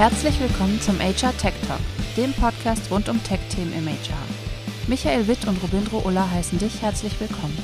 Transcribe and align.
Herzlich 0.00 0.40
willkommen 0.40 0.80
zum 0.80 0.98
HR 0.98 1.36
Tech 1.36 1.52
Talk, 1.68 1.78
dem 2.16 2.32
Podcast 2.32 2.90
rund 2.90 3.10
um 3.10 3.22
Tech-Themen 3.22 3.74
im 3.74 3.86
HR. 3.86 4.16
Michael 4.88 5.28
Witt 5.28 5.46
und 5.46 5.62
Robindro 5.62 5.98
Ulla 6.06 6.30
heißen 6.30 6.58
dich 6.58 6.80
herzlich 6.80 7.20
willkommen. 7.20 7.58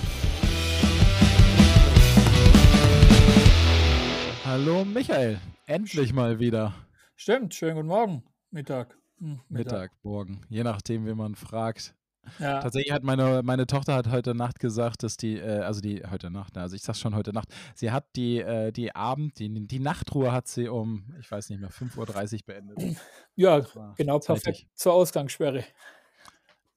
Hallo 4.44 4.84
Michael, 4.84 5.40
endlich 5.64 6.12
mal 6.12 6.38
wieder. 6.38 6.74
Stimmt, 7.14 7.54
schönen 7.54 7.76
guten 7.76 7.88
Morgen, 7.88 8.22
Mittag. 8.50 8.98
Hm, 9.18 9.40
Mittag. 9.48 9.72
Mittag, 9.72 9.92
morgen, 10.02 10.42
je 10.50 10.62
nachdem, 10.62 11.06
wie 11.06 11.14
man 11.14 11.36
fragt. 11.36 11.94
Ja. 12.38 12.60
Tatsächlich 12.60 12.92
hat 12.92 13.02
meine, 13.02 13.42
meine 13.42 13.66
Tochter 13.66 13.94
hat 13.94 14.08
heute 14.08 14.34
Nacht 14.34 14.60
gesagt, 14.60 15.02
dass 15.02 15.16
die, 15.16 15.38
äh, 15.38 15.60
also 15.60 15.80
die, 15.80 16.02
heute 16.10 16.30
Nacht, 16.30 16.54
ne, 16.56 16.62
also 16.62 16.76
ich 16.76 16.82
sag's 16.82 17.00
schon 17.00 17.14
heute 17.14 17.32
Nacht, 17.32 17.48
sie 17.74 17.90
hat 17.90 18.04
die, 18.16 18.40
äh, 18.40 18.72
die 18.72 18.94
Abend, 18.94 19.38
die, 19.38 19.48
die 19.66 19.78
Nachtruhe 19.78 20.32
hat 20.32 20.48
sie 20.48 20.68
um, 20.68 21.14
ich 21.20 21.30
weiß 21.30 21.50
nicht 21.50 21.60
mehr, 21.60 21.70
5.30 21.70 22.34
Uhr 22.34 22.40
beendet. 22.46 22.78
Ja, 23.38 23.60
genau, 23.96 24.18
zeitig. 24.18 24.44
perfekt 24.44 24.66
zur 24.74 24.94
Ausgangssperre. 24.94 25.62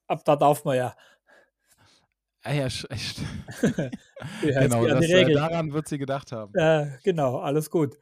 Ab 0.07 0.25
da 0.25 0.35
darf 0.35 0.65
man 0.65 0.75
ja. 0.75 0.95
Ah 2.43 2.51
ja, 2.51 2.65
echt. 2.65 3.21
genau, 4.41 4.85
das, 4.85 5.05
äh, 5.05 5.33
daran 5.33 5.71
wird 5.71 5.87
sie 5.87 5.97
gedacht 5.97 6.33
haben. 6.33 6.51
Ja, 6.55 6.97
genau, 7.03 7.39
alles 7.39 7.69
gut. 7.69 7.97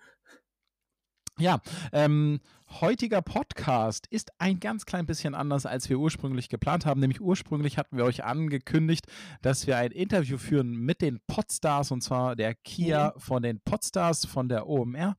Ja, 1.40 1.62
ähm, 1.91 2.40
heutiger 2.82 3.22
Podcast 3.22 4.08
ist 4.08 4.32
ein 4.40 4.59
ganz 4.59 4.88
klein 4.88 5.05
bisschen 5.05 5.36
anders, 5.36 5.68
als 5.68 5.88
wir 5.88 6.00
ursprünglich 6.00 6.50
geplant 6.50 6.88
haben. 6.88 7.00
Nämlich 7.00 7.22
ursprünglich 7.22 7.77
hatten 7.77 7.96
wir 7.96 8.05
euch 8.05 8.23
angekündigt, 8.23 9.05
dass 9.44 9.68
wir 9.68 9.77
ein 9.77 9.91
Interview 9.91 10.40
führen 10.40 10.72
mit 10.72 11.00
den 11.00 11.20
Podstars 11.27 11.91
und 11.91 12.02
zwar 12.02 12.36
der 12.36 12.55
Kia 12.55 13.13
mhm. 13.13 13.20
von 13.20 13.44
den 13.44 13.62
Podstars 13.62 14.26
von 14.26 14.50
der 14.50 14.68
OMR. 14.68 15.16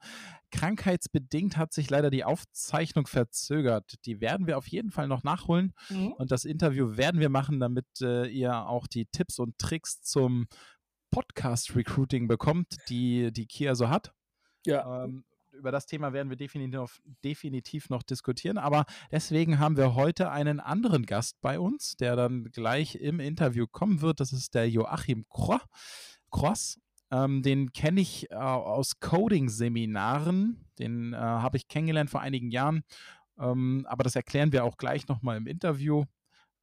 Krankheitsbedingt 0.51 1.57
hat 1.57 1.73
sich 1.73 1.89
leider 1.89 2.11
die 2.11 2.25
Aufzeichnung 2.25 3.07
verzögert. 3.07 3.95
Die 4.05 4.21
werden 4.21 4.49
wir 4.49 4.59
auf 4.59 4.67
jeden 4.67 4.91
Fall 4.91 5.07
noch 5.07 5.23
nachholen 5.23 5.73
mhm. 5.89 6.15
und 6.15 6.33
das 6.33 6.45
Interview 6.45 6.97
werden 6.97 7.21
wir 7.21 7.29
machen, 7.29 7.61
damit 7.61 7.87
äh, 8.03 8.27
ihr 8.27 8.67
auch 8.67 8.89
die 8.89 9.07
Tipps 9.07 9.39
und 9.39 9.57
Tricks 9.59 10.03
zum 10.03 10.49
Podcast 11.13 11.77
Recruiting 11.77 12.27
bekommt, 12.27 12.75
die 12.89 13.33
die 13.33 13.47
Kia 13.47 13.77
so 13.77 13.89
hat. 13.89 14.13
Ja. 14.67 15.05
Ähm, 15.05 15.25
über 15.59 15.71
das 15.73 15.87
Thema 15.87 16.13
werden 16.13 16.31
wir 16.31 16.37
definitiv, 16.37 17.01
definitiv 17.25 17.91
noch 17.91 18.03
diskutieren. 18.03 18.59
Aber 18.59 18.85
deswegen 19.11 19.59
haben 19.59 19.77
wir 19.77 19.95
heute 19.95 20.31
einen 20.31 20.61
anderen 20.61 21.05
Gast 21.05 21.41
bei 21.41 21.59
uns, 21.59 21.97
der 21.97 22.17
dann 22.17 22.45
gleich 22.45 22.95
im 22.97 23.21
Interview 23.21 23.67
kommen 23.67 24.01
wird. 24.01 24.21
Das 24.21 24.33
ist 24.33 24.55
der 24.55 24.69
Joachim 24.71 25.27
Cross. 25.29 26.79
Ähm, 27.11 27.43
den 27.43 27.73
kenne 27.73 28.01
ich 28.01 28.31
äh, 28.31 28.35
aus 28.35 29.01
Coding-Seminaren. 29.01 30.65
Den 30.79 31.13
äh, 31.13 31.17
habe 31.17 31.57
ich 31.57 31.69
kennengelernt 31.69 32.11
vor 32.11 32.21
einigen 32.21 32.51
Jahren. 32.51 32.83
Ähm, 33.39 33.87
aber 33.89 34.05
das 34.05 34.17
erklären 34.17 34.53
wir 34.53 34.65
auch 34.65 34.77
gleich 34.77 35.09
nochmal 35.09 35.37
im 35.37 35.47
Interview. 35.47 36.05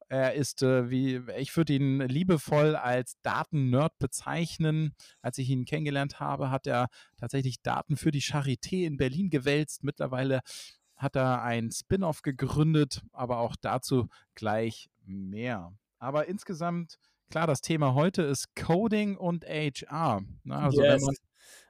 Er 0.08 0.34
ist, 0.34 0.62
äh, 0.62 0.88
wie 0.88 1.20
ich 1.36 1.56
würde 1.56 1.72
ihn 1.72 2.00
liebevoll 2.00 2.76
als 2.76 3.16
Daten-Nerd 3.22 3.98
bezeichnen. 3.98 4.94
Als 5.20 5.38
ich 5.38 5.50
ihn 5.50 5.64
kennengelernt 5.64 6.20
habe, 6.20 6.50
hat 6.50 6.66
er 6.66 6.88
tatsächlich 7.16 7.60
Daten 7.62 7.96
für 7.96 8.12
die 8.12 8.22
Charité 8.22 8.84
in 8.84 8.96
Berlin 8.96 9.30
gewälzt. 9.30 9.82
Mittlerweile 9.82 10.42
hat 10.96 11.16
er 11.16 11.42
ein 11.42 11.70
Spin-off 11.72 12.22
gegründet, 12.22 13.02
aber 13.12 13.38
auch 13.38 13.56
dazu 13.60 14.08
gleich 14.34 14.88
mehr. 15.04 15.72
Aber 15.98 16.26
insgesamt, 16.26 16.98
klar, 17.30 17.46
das 17.46 17.60
Thema 17.60 17.94
heute 17.94 18.22
ist 18.22 18.54
Coding 18.56 19.16
und 19.16 19.44
HR. 19.44 20.22
Na, 20.44 20.58
also 20.60 20.82
yes. 20.82 20.94
wenn 20.94 21.06
man 21.06 21.14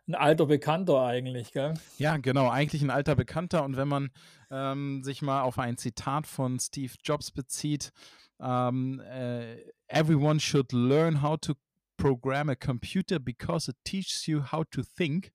ein 0.08 0.14
alter 0.14 0.46
Bekannter 0.46 1.02
eigentlich, 1.02 1.52
gell? 1.52 1.74
Ja, 1.98 2.16
genau, 2.16 2.48
eigentlich 2.48 2.82
ein 2.82 2.90
alter 2.90 3.16
Bekannter. 3.16 3.64
Und 3.64 3.76
wenn 3.76 3.88
man 3.88 4.10
ähm, 4.50 5.02
sich 5.02 5.22
mal 5.22 5.42
auf 5.42 5.58
ein 5.58 5.76
Zitat 5.76 6.26
von 6.26 6.58
Steve 6.58 6.92
Jobs 7.02 7.30
bezieht, 7.30 7.92
um, 8.38 9.00
uh, 9.00 9.56
everyone 9.88 10.38
should 10.38 10.72
learn 10.72 11.22
how 11.22 11.38
to 11.40 11.54
program 11.96 12.48
a 12.50 12.54
computer 12.54 13.18
because 13.18 13.70
it 13.70 13.76
teaches 13.84 14.26
you 14.26 14.42
how 14.52 14.64
to 14.70 14.82
think. 14.82 15.32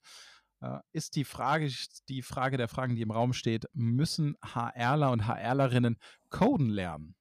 Uh, 0.64 0.78
ist 0.92 1.16
die 1.16 1.24
Frage, 1.24 1.72
die 2.08 2.22
Frage 2.22 2.56
der 2.56 2.68
Fragen, 2.68 2.96
die 2.96 3.02
im 3.02 3.10
Raum 3.10 3.34
steht, 3.34 3.66
müssen 3.74 4.38
HRler 4.44 5.12
und 5.12 5.28
HRlerinnen 5.28 5.98
coden 6.30 6.70
lernen? 6.70 7.16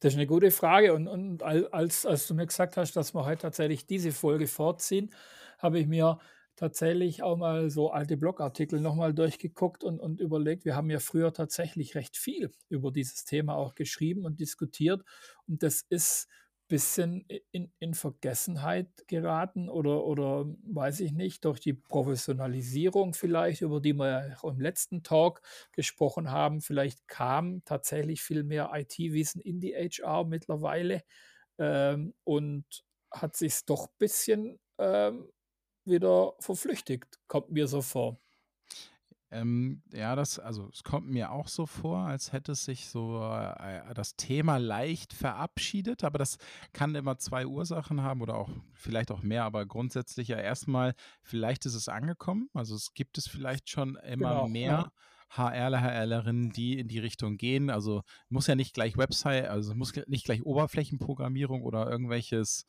Das 0.00 0.12
ist 0.12 0.18
eine 0.18 0.26
gute 0.26 0.50
Frage. 0.50 0.94
Und, 0.94 1.08
und 1.08 1.42
als, 1.42 2.06
als 2.06 2.26
du 2.26 2.34
mir 2.34 2.46
gesagt 2.46 2.76
hast, 2.76 2.94
dass 2.96 3.14
wir 3.14 3.24
heute 3.24 3.42
tatsächlich 3.42 3.86
diese 3.86 4.12
Folge 4.12 4.46
vorziehen, 4.46 5.10
habe 5.58 5.78
ich 5.78 5.86
mir 5.86 6.18
tatsächlich 6.56 7.22
auch 7.22 7.36
mal 7.36 7.70
so 7.70 7.90
alte 7.90 8.16
Blogartikel 8.16 8.80
nochmal 8.80 9.14
durchgeguckt 9.14 9.82
und, 9.82 9.98
und 9.98 10.20
überlegt, 10.20 10.64
wir 10.66 10.76
haben 10.76 10.90
ja 10.90 10.98
früher 10.98 11.32
tatsächlich 11.32 11.94
recht 11.94 12.16
viel 12.18 12.50
über 12.68 12.92
dieses 12.92 13.24
Thema 13.24 13.54
auch 13.56 13.74
geschrieben 13.74 14.26
und 14.26 14.40
diskutiert. 14.40 15.02
Und 15.46 15.62
das 15.62 15.82
ist 15.88 16.28
bisschen 16.70 17.26
in, 17.52 17.72
in 17.80 17.94
Vergessenheit 17.94 18.88
geraten 19.08 19.68
oder, 19.68 20.04
oder 20.04 20.46
weiß 20.64 21.00
ich 21.00 21.12
nicht, 21.12 21.44
durch 21.44 21.60
die 21.60 21.74
Professionalisierung 21.74 23.12
vielleicht, 23.14 23.60
über 23.62 23.80
die 23.80 23.92
wir 23.94 24.08
ja 24.08 24.36
auch 24.38 24.52
im 24.52 24.60
letzten 24.60 25.02
Talk 25.02 25.42
gesprochen 25.72 26.30
haben. 26.30 26.62
Vielleicht 26.62 27.08
kam 27.08 27.64
tatsächlich 27.66 28.22
viel 28.22 28.44
mehr 28.44 28.70
IT-Wissen 28.72 29.42
in 29.42 29.60
die 29.60 29.74
HR 29.74 30.24
mittlerweile 30.24 31.02
ähm, 31.58 32.14
und 32.24 32.64
hat 33.10 33.36
sich 33.36 33.64
doch 33.66 33.88
ein 33.88 33.94
bisschen 33.98 34.60
ähm, 34.78 35.28
wieder 35.84 36.34
verflüchtigt, 36.40 37.18
kommt 37.28 37.50
mir 37.50 37.66
so 37.66 37.82
vor. 37.82 38.20
Ähm, 39.32 39.82
ja, 39.92 40.16
das, 40.16 40.40
also 40.40 40.68
es 40.72 40.82
kommt 40.82 41.08
mir 41.08 41.30
auch 41.30 41.46
so 41.46 41.64
vor, 41.64 42.00
als 42.00 42.32
hätte 42.32 42.54
sich 42.56 42.88
so 42.88 43.22
äh, 43.22 43.94
das 43.94 44.16
Thema 44.16 44.56
leicht 44.56 45.12
verabschiedet, 45.12 46.02
aber 46.02 46.18
das 46.18 46.36
kann 46.72 46.96
immer 46.96 47.16
zwei 47.18 47.46
Ursachen 47.46 48.02
haben 48.02 48.22
oder 48.22 48.34
auch 48.34 48.50
vielleicht 48.74 49.12
auch 49.12 49.22
mehr, 49.22 49.44
aber 49.44 49.66
grundsätzlich 49.66 50.28
ja 50.28 50.38
erstmal, 50.38 50.94
vielleicht 51.22 51.64
ist 51.64 51.74
es 51.74 51.88
angekommen, 51.88 52.48
also 52.54 52.74
es 52.74 52.92
gibt 52.94 53.18
es 53.18 53.28
vielleicht 53.28 53.70
schon 53.70 53.94
immer 53.96 54.30
genau, 54.30 54.48
mehr. 54.48 54.70
Ja. 54.70 54.92
HRler, 55.32 55.80
HRlerinnen, 55.80 56.50
die 56.50 56.76
in 56.76 56.88
die 56.88 56.98
Richtung 56.98 57.36
gehen. 57.36 57.70
Also 57.70 58.02
muss 58.30 58.48
ja 58.48 58.56
nicht 58.56 58.74
gleich 58.74 58.96
Website, 58.96 59.46
also 59.46 59.76
muss 59.76 59.94
nicht 60.08 60.24
gleich 60.24 60.44
Oberflächenprogrammierung 60.44 61.62
oder 61.62 61.88
irgendwelches 61.88 62.66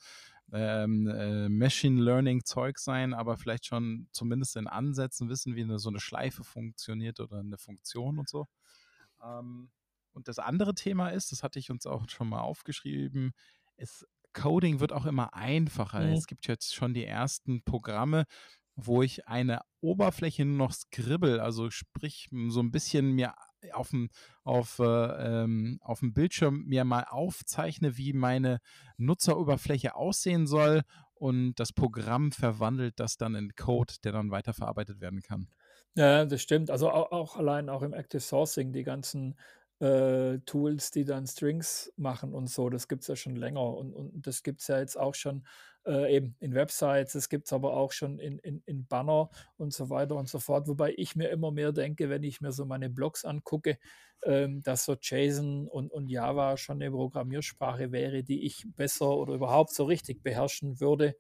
ähm, 0.51 1.07
äh, 1.07 1.49
Machine 1.49 2.01
Learning 2.01 2.43
Zeug 2.43 2.77
sein, 2.77 3.13
aber 3.13 3.37
vielleicht 3.37 3.65
schon 3.65 4.07
zumindest 4.11 4.55
in 4.57 4.67
Ansätzen 4.67 5.29
wissen, 5.29 5.55
wie 5.55 5.61
eine, 5.61 5.79
so 5.79 5.89
eine 5.89 5.99
Schleife 5.99 6.43
funktioniert 6.43 7.19
oder 7.19 7.39
eine 7.39 7.57
Funktion 7.57 8.19
und 8.19 8.29
so. 8.29 8.47
Ähm, 9.23 9.69
und 10.13 10.27
das 10.27 10.39
andere 10.39 10.75
Thema 10.75 11.09
ist, 11.09 11.31
das 11.31 11.43
hatte 11.43 11.59
ich 11.59 11.71
uns 11.71 11.85
auch 11.85 12.09
schon 12.09 12.27
mal 12.27 12.41
aufgeschrieben, 12.41 13.31
ist, 13.77 14.05
Coding 14.33 14.79
wird 14.79 14.93
auch 14.93 15.05
immer 15.05 15.33
einfacher. 15.33 16.01
Mhm. 16.01 16.13
Es 16.13 16.27
gibt 16.27 16.47
jetzt 16.47 16.73
schon 16.73 16.93
die 16.93 17.05
ersten 17.05 17.63
Programme, 17.63 18.25
wo 18.75 19.01
ich 19.01 19.27
eine 19.27 19.61
Oberfläche 19.81 20.45
nur 20.45 20.57
noch 20.57 20.73
scribble, 20.73 21.41
also 21.41 21.69
sprich 21.69 22.29
so 22.47 22.61
ein 22.61 22.71
bisschen 22.71 23.11
mir 23.11 23.33
auf 23.73 23.89
dem, 23.89 24.09
auf, 24.43 24.79
äh, 24.79 24.83
ähm, 25.43 25.79
auf 25.81 25.99
dem 25.99 26.13
Bildschirm 26.13 26.65
mir 26.65 26.83
mal 26.83 27.05
aufzeichne, 27.09 27.97
wie 27.97 28.13
meine 28.13 28.59
Nutzeroberfläche 28.97 29.95
aussehen 29.95 30.47
soll 30.47 30.81
und 31.13 31.55
das 31.55 31.71
Programm 31.71 32.31
verwandelt 32.31 32.99
das 32.99 33.17
dann 33.17 33.35
in 33.35 33.55
Code, 33.55 33.93
der 34.03 34.11
dann 34.11 34.31
weiterverarbeitet 34.31 35.01
werden 35.01 35.21
kann. 35.21 35.47
Ja, 35.95 36.25
das 36.25 36.41
stimmt. 36.41 36.71
Also 36.71 36.89
auch, 36.89 37.11
auch 37.11 37.37
allein 37.37 37.69
auch 37.69 37.81
im 37.81 37.93
Active 37.93 38.21
Sourcing, 38.21 38.71
die 38.71 38.83
ganzen 38.83 39.37
äh, 39.79 40.39
Tools, 40.45 40.91
die 40.91 41.05
dann 41.05 41.27
Strings 41.27 41.91
machen 41.97 42.33
und 42.33 42.49
so, 42.49 42.69
das 42.69 42.87
gibt 42.87 43.01
es 43.01 43.07
ja 43.07 43.15
schon 43.15 43.35
länger 43.35 43.75
und, 43.75 43.93
und 43.93 44.25
das 44.25 44.43
gibt 44.43 44.61
es 44.61 44.67
ja 44.67 44.79
jetzt 44.79 44.97
auch 44.97 45.15
schon 45.15 45.45
äh, 45.85 46.15
eben 46.15 46.35
in 46.39 46.53
Websites, 46.53 47.15
es 47.15 47.29
gibt 47.29 47.47
es 47.47 47.53
aber 47.53 47.73
auch 47.73 47.91
schon 47.91 48.19
in, 48.19 48.37
in, 48.39 48.61
in 48.65 48.85
Banner 48.85 49.29
und 49.57 49.73
so 49.73 49.89
weiter 49.89 50.15
und 50.15 50.29
so 50.29 50.39
fort. 50.39 50.67
Wobei 50.67 50.93
ich 50.97 51.15
mir 51.15 51.29
immer 51.29 51.51
mehr 51.51 51.71
denke, 51.71 52.09
wenn 52.09 52.23
ich 52.23 52.41
mir 52.41 52.51
so 52.51 52.65
meine 52.65 52.89
Blogs 52.89 53.25
angucke, 53.25 53.77
ähm, 54.23 54.61
dass 54.63 54.85
so 54.85 54.95
JSON 54.99 55.67
und, 55.67 55.91
und 55.91 56.07
Java 56.07 56.57
schon 56.57 56.81
eine 56.81 56.91
Programmiersprache 56.91 57.91
wäre, 57.91 58.23
die 58.23 58.45
ich 58.45 58.65
besser 58.75 59.09
oder 59.09 59.33
überhaupt 59.33 59.73
so 59.73 59.85
richtig 59.85 60.21
beherrschen 60.23 60.79
würde 60.79 61.15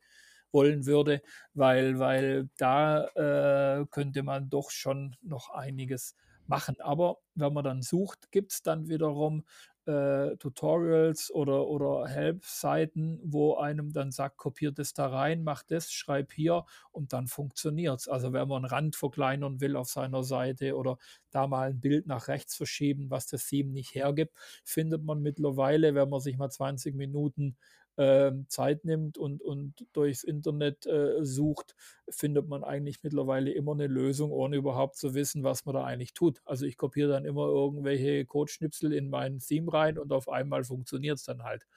wollen 0.51 0.85
würde, 0.85 1.21
weil, 1.53 1.99
weil 1.99 2.49
da 2.57 3.05
äh, 3.79 3.85
könnte 3.89 4.23
man 4.23 4.49
doch 4.49 4.69
schon 4.69 5.15
noch 5.21 5.49
einiges 5.49 6.15
machen. 6.47 6.79
Aber 6.81 7.17
wenn 7.35 7.53
man 7.53 7.63
dann 7.63 7.81
sucht, 7.81 8.31
gibt 8.31 8.51
es 8.51 8.61
dann 8.61 8.89
wiederum 8.89 9.45
äh, 9.85 10.37
Tutorials 10.37 11.31
oder, 11.33 11.67
oder 11.67 12.07
Help-Seiten, 12.07 13.19
wo 13.23 13.55
einem 13.55 13.93
dann 13.93 14.11
sagt, 14.11 14.37
kopiert 14.37 14.79
es 14.79 14.93
da 14.93 15.07
rein, 15.07 15.43
mach 15.43 15.63
das, 15.63 15.91
schreib 15.91 16.31
hier 16.33 16.65
und 16.91 17.13
dann 17.13 17.27
funktioniert 17.27 17.99
es. 17.99 18.07
Also 18.07 18.33
wenn 18.33 18.47
man 18.47 18.63
einen 18.63 18.71
Rand 18.73 18.95
verkleinern 18.95 19.59
will 19.61 19.75
auf 19.75 19.89
seiner 19.89 20.23
Seite 20.23 20.75
oder 20.75 20.97
da 21.31 21.47
mal 21.47 21.69
ein 21.69 21.79
Bild 21.81 22.07
nach 22.07 22.27
rechts 22.27 22.55
verschieben, 22.55 23.09
was 23.09 23.27
das 23.27 23.47
Theme 23.47 23.71
nicht 23.71 23.95
hergibt, 23.95 24.35
findet 24.63 25.03
man 25.03 25.21
mittlerweile, 25.21 25.95
wenn 25.95 26.09
man 26.09 26.19
sich 26.19 26.37
mal 26.37 26.49
20 26.49 26.95
Minuten 26.95 27.57
äh, 28.01 28.31
Zeit 28.47 28.83
nimmt 28.83 29.17
und, 29.17 29.41
und 29.43 29.85
durchs 29.93 30.23
Internet 30.23 30.87
äh, 30.87 31.23
sucht, 31.23 31.75
findet 32.09 32.47
man 32.47 32.63
eigentlich 32.63 33.03
mittlerweile 33.03 33.51
immer 33.51 33.73
eine 33.73 33.87
Lösung, 33.87 34.31
ohne 34.31 34.55
überhaupt 34.55 34.97
zu 34.97 35.13
wissen, 35.13 35.43
was 35.43 35.65
man 35.65 35.75
da 35.75 35.83
eigentlich 35.83 36.13
tut. 36.13 36.41
Also 36.45 36.65
ich 36.65 36.77
kopiere 36.77 37.11
dann 37.11 37.25
immer 37.25 37.45
irgendwelche 37.47 38.25
Codeschnipsel 38.25 38.91
in 38.93 39.09
mein 39.09 39.39
Theme 39.39 39.71
rein 39.71 39.97
und 39.99 40.11
auf 40.11 40.29
einmal 40.29 40.63
funktioniert 40.63 41.19
es 41.19 41.25
dann 41.25 41.43
halt. 41.43 41.67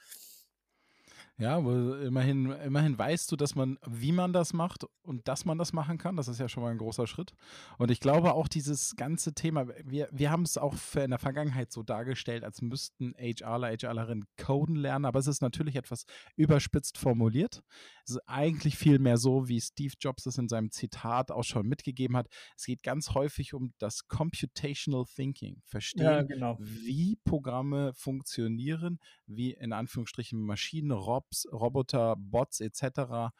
Ja, 1.36 1.56
aber 1.56 2.00
immerhin, 2.00 2.52
immerhin 2.52 2.96
weißt 2.96 3.30
du, 3.32 3.34
dass 3.34 3.56
man, 3.56 3.76
wie 3.84 4.12
man 4.12 4.32
das 4.32 4.52
macht 4.52 4.86
und 5.02 5.26
dass 5.26 5.44
man 5.44 5.58
das 5.58 5.72
machen 5.72 5.98
kann. 5.98 6.14
Das 6.14 6.28
ist 6.28 6.38
ja 6.38 6.48
schon 6.48 6.62
mal 6.62 6.70
ein 6.70 6.78
großer 6.78 7.08
Schritt. 7.08 7.32
Und 7.76 7.90
ich 7.90 7.98
glaube 7.98 8.34
auch 8.34 8.46
dieses 8.46 8.94
ganze 8.94 9.34
Thema, 9.34 9.66
wir, 9.84 10.08
wir 10.12 10.30
haben 10.30 10.44
es 10.44 10.56
auch 10.56 10.76
in 10.94 11.10
der 11.10 11.18
Vergangenheit 11.18 11.72
so 11.72 11.82
dargestellt, 11.82 12.44
als 12.44 12.62
müssten 12.62 13.14
HRler, 13.18 13.76
HRlerinnen 13.76 14.26
coden 14.36 14.76
lernen, 14.76 15.06
aber 15.06 15.18
es 15.18 15.26
ist 15.26 15.42
natürlich 15.42 15.74
etwas 15.74 16.04
überspitzt 16.36 16.98
formuliert. 16.98 17.64
Es 18.04 18.12
ist 18.12 18.28
eigentlich 18.28 18.78
viel 18.78 19.00
mehr 19.00 19.16
so, 19.16 19.48
wie 19.48 19.60
Steve 19.60 19.94
Jobs 19.98 20.26
es 20.26 20.38
in 20.38 20.48
seinem 20.48 20.70
Zitat 20.70 21.32
auch 21.32 21.42
schon 21.42 21.66
mitgegeben 21.66 22.16
hat. 22.16 22.28
Es 22.56 22.66
geht 22.66 22.84
ganz 22.84 23.10
häufig 23.10 23.54
um 23.54 23.72
das 23.78 24.06
Computational 24.06 25.04
Thinking. 25.04 25.62
Verstehen, 25.64 26.04
ja, 26.04 26.22
genau. 26.22 26.58
wie 26.60 27.16
Programme 27.24 27.92
funktionieren, 27.94 29.00
wie 29.26 29.52
in 29.52 29.72
Anführungsstrichen 29.72 30.40
Maschinen, 30.40 30.92
Roboter, 30.92 31.23
Jobs, 31.24 31.48
Roboter, 31.52 32.16
Bots 32.16 32.60
etc. 32.60 33.32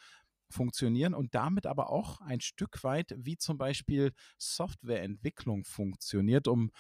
funktionieren 0.49 1.15
und 1.15 1.35
damit 1.35 1.67
aber 1.67 1.91
auch 1.91 2.21
ein 2.21 2.41
Stück 2.41 2.83
weit, 2.85 3.15
wie 3.17 3.37
zum 3.37 3.59
Beispiel 3.59 4.13
Softwareentwicklung 4.39 5.65
funktioniert, 5.65 6.49
um 6.49 6.71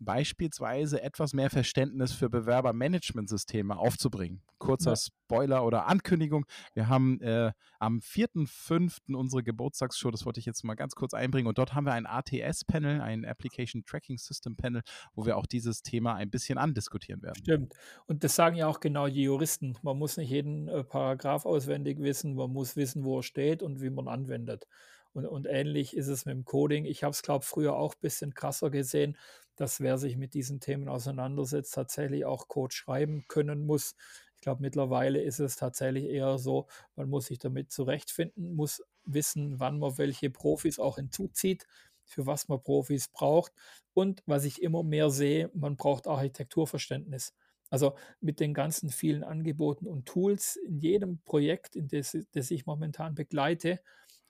beispielsweise 0.00 1.02
etwas 1.02 1.34
mehr 1.34 1.50
Verständnis 1.50 2.12
für 2.12 2.28
Bewerbermanagementsysteme 2.30 3.76
aufzubringen. 3.76 4.42
Kurzer 4.58 4.92
ja. 4.92 4.96
Spoiler 4.96 5.64
oder 5.64 5.86
Ankündigung. 5.86 6.46
Wir 6.74 6.88
haben 6.88 7.20
äh, 7.20 7.52
am 7.78 7.98
4.5. 7.98 9.14
unsere 9.14 9.42
Geburtstagsshow, 9.42 10.10
das 10.10 10.24
wollte 10.24 10.40
ich 10.40 10.46
jetzt 10.46 10.64
mal 10.64 10.74
ganz 10.74 10.94
kurz 10.94 11.14
einbringen. 11.14 11.46
Und 11.46 11.58
dort 11.58 11.74
haben 11.74 11.84
wir 11.84 11.92
ein 11.92 12.06
ATS-Panel, 12.06 13.00
ein 13.00 13.24
Application 13.24 13.84
Tracking 13.84 14.18
System 14.18 14.56
Panel, 14.56 14.82
wo 15.14 15.26
wir 15.26 15.36
auch 15.36 15.46
dieses 15.46 15.82
Thema 15.82 16.14
ein 16.14 16.30
bisschen 16.30 16.58
andiskutieren 16.58 17.22
werden. 17.22 17.38
Stimmt. 17.42 17.74
Und 18.06 18.24
das 18.24 18.34
sagen 18.34 18.56
ja 18.56 18.66
auch 18.66 18.80
genau 18.80 19.08
die 19.08 19.22
Juristen. 19.22 19.76
Man 19.82 19.98
muss 19.98 20.16
nicht 20.16 20.30
jeden 20.30 20.68
äh, 20.68 20.82
Paragraph 20.82 21.44
auswendig 21.44 22.00
wissen, 22.00 22.34
man 22.34 22.50
muss 22.50 22.74
wissen, 22.76 23.04
wo 23.04 23.18
er 23.18 23.22
steht 23.22 23.62
und 23.62 23.82
wie 23.82 23.90
man 23.90 24.08
anwendet. 24.08 24.66
Und, 25.12 25.26
und 25.26 25.46
ähnlich 25.46 25.96
ist 25.96 26.06
es 26.06 26.24
mit 26.24 26.34
dem 26.34 26.44
Coding. 26.44 26.84
Ich 26.84 27.02
habe 27.02 27.10
es, 27.10 27.22
glaube 27.22 27.42
ich, 27.42 27.48
früher 27.48 27.74
auch 27.74 27.94
ein 27.94 28.00
bisschen 28.00 28.34
krasser 28.34 28.70
gesehen, 28.70 29.16
dass 29.60 29.80
wer 29.80 29.98
sich 29.98 30.16
mit 30.16 30.32
diesen 30.32 30.58
Themen 30.58 30.88
auseinandersetzt, 30.88 31.74
tatsächlich 31.74 32.24
auch 32.24 32.48
Code 32.48 32.74
schreiben 32.74 33.24
können 33.28 33.66
muss. 33.66 33.94
Ich 34.36 34.40
glaube, 34.40 34.62
mittlerweile 34.62 35.20
ist 35.20 35.38
es 35.38 35.56
tatsächlich 35.56 36.06
eher 36.06 36.38
so, 36.38 36.66
man 36.96 37.10
muss 37.10 37.26
sich 37.26 37.38
damit 37.38 37.70
zurechtfinden, 37.70 38.54
muss 38.54 38.82
wissen, 39.04 39.60
wann 39.60 39.78
man 39.78 39.98
welche 39.98 40.30
Profis 40.30 40.78
auch 40.78 40.96
hinzuzieht, 40.96 41.66
für 42.06 42.24
was 42.24 42.48
man 42.48 42.62
Profis 42.62 43.08
braucht. 43.08 43.52
Und 43.92 44.22
was 44.24 44.44
ich 44.44 44.62
immer 44.62 44.82
mehr 44.82 45.10
sehe, 45.10 45.50
man 45.52 45.76
braucht 45.76 46.06
Architekturverständnis. 46.06 47.34
Also 47.68 47.96
mit 48.20 48.40
den 48.40 48.54
ganzen 48.54 48.88
vielen 48.88 49.22
Angeboten 49.22 49.86
und 49.86 50.06
Tools 50.06 50.56
in 50.56 50.78
jedem 50.78 51.20
Projekt, 51.20 51.76
in 51.76 51.86
das, 51.88 52.16
das 52.32 52.50
ich 52.50 52.64
momentan 52.64 53.14
begleite, 53.14 53.80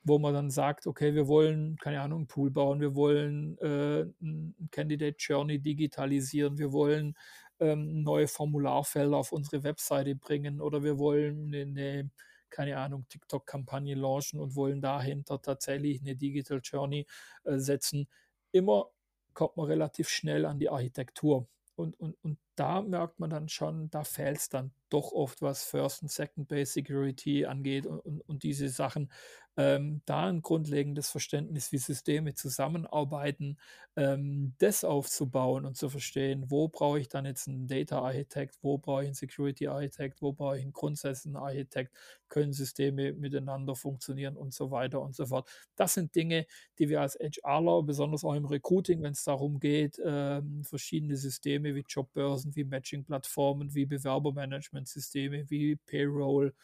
wo 0.02 0.18
man 0.18 0.34
dann 0.34 0.50
sagt, 0.50 0.86
okay, 0.86 1.14
wir 1.14 1.28
wollen, 1.28 1.76
keine 1.76 2.00
Ahnung, 2.00 2.20
einen 2.20 2.28
Pool 2.28 2.50
bauen, 2.50 2.80
wir 2.80 2.94
wollen 2.94 3.58
äh, 3.58 4.02
ein 4.22 4.68
Candidate 4.70 5.16
Journey 5.18 5.58
digitalisieren, 5.58 6.58
wir 6.58 6.72
wollen 6.72 7.16
ähm, 7.60 8.02
neue 8.02 8.28
Formularfelder 8.28 9.16
auf 9.16 9.32
unsere 9.32 9.62
Webseite 9.62 10.14
bringen 10.14 10.60
oder 10.60 10.82
wir 10.82 10.98
wollen 10.98 11.48
eine, 11.48 11.62
eine 11.62 12.10
keine 12.50 12.76
Ahnung, 12.78 13.06
TikTok-Kampagne 13.08 13.94
launchen 13.94 14.40
und 14.40 14.56
wollen 14.56 14.80
dahinter 14.80 15.40
tatsächlich 15.40 16.00
eine 16.00 16.16
Digital 16.16 16.60
Journey 16.62 17.06
äh, 17.44 17.58
setzen. 17.58 18.08
Immer 18.52 18.90
kommt 19.32 19.56
man 19.56 19.66
relativ 19.66 20.08
schnell 20.08 20.44
an 20.44 20.58
die 20.58 20.68
Architektur. 20.68 21.46
Und, 21.76 21.98
und, 21.98 22.16
und 22.22 22.38
da 22.56 22.82
merkt 22.82 23.20
man 23.20 23.30
dann 23.30 23.48
schon, 23.48 23.88
da 23.90 24.04
fehlt 24.04 24.36
es 24.36 24.48
dann 24.50 24.72
doch 24.90 25.12
oft, 25.12 25.40
was 25.40 25.64
First 25.64 26.02
und 26.02 26.10
Second 26.10 26.48
Base 26.48 26.72
Security 26.72 27.46
angeht 27.46 27.86
und, 27.86 28.00
und, 28.00 28.20
und 28.22 28.42
diese 28.42 28.68
Sachen 28.68 29.10
ähm, 29.60 30.00
da 30.06 30.26
ein 30.28 30.40
grundlegendes 30.42 31.10
Verständnis, 31.10 31.70
wie 31.72 31.78
Systeme 31.78 32.34
zusammenarbeiten, 32.34 33.58
ähm, 33.96 34.54
das 34.58 34.84
aufzubauen 34.84 35.66
und 35.66 35.76
zu 35.76 35.90
verstehen, 35.90 36.50
wo 36.50 36.68
brauche 36.68 36.98
ich 37.00 37.08
dann 37.08 37.26
jetzt 37.26 37.46
einen 37.48 37.66
Data 37.66 38.00
Architect, 38.00 38.56
wo 38.62 38.78
brauche 38.78 39.02
ich 39.02 39.08
einen 39.08 39.14
Security 39.14 39.66
Architect, 39.68 40.22
wo 40.22 40.32
brauche 40.32 40.56
ich 40.56 40.62
einen 40.62 40.72
Grundsätzen 40.72 41.36
Architect, 41.36 41.92
können 42.28 42.52
Systeme 42.52 43.12
miteinander 43.12 43.74
funktionieren 43.74 44.36
und 44.36 44.54
so 44.54 44.70
weiter 44.70 45.00
und 45.02 45.14
so 45.14 45.26
fort. 45.26 45.50
Das 45.76 45.94
sind 45.94 46.14
Dinge, 46.14 46.46
die 46.78 46.88
wir 46.88 47.00
als 47.02 47.16
HRler, 47.20 47.82
besonders 47.82 48.24
auch 48.24 48.34
im 48.34 48.46
Recruiting, 48.46 49.02
wenn 49.02 49.12
es 49.12 49.24
darum 49.24 49.60
geht, 49.60 50.00
ähm, 50.04 50.64
verschiedene 50.64 51.16
Systeme 51.16 51.74
wie 51.74 51.84
Jobbörsen, 51.86 52.54
wie 52.56 52.64
Matching-Plattformen, 52.64 53.74
wie 53.74 53.84
Bewerbermanagementsysteme, 53.86 55.50
wie 55.50 55.76
Payroll, 55.76 56.54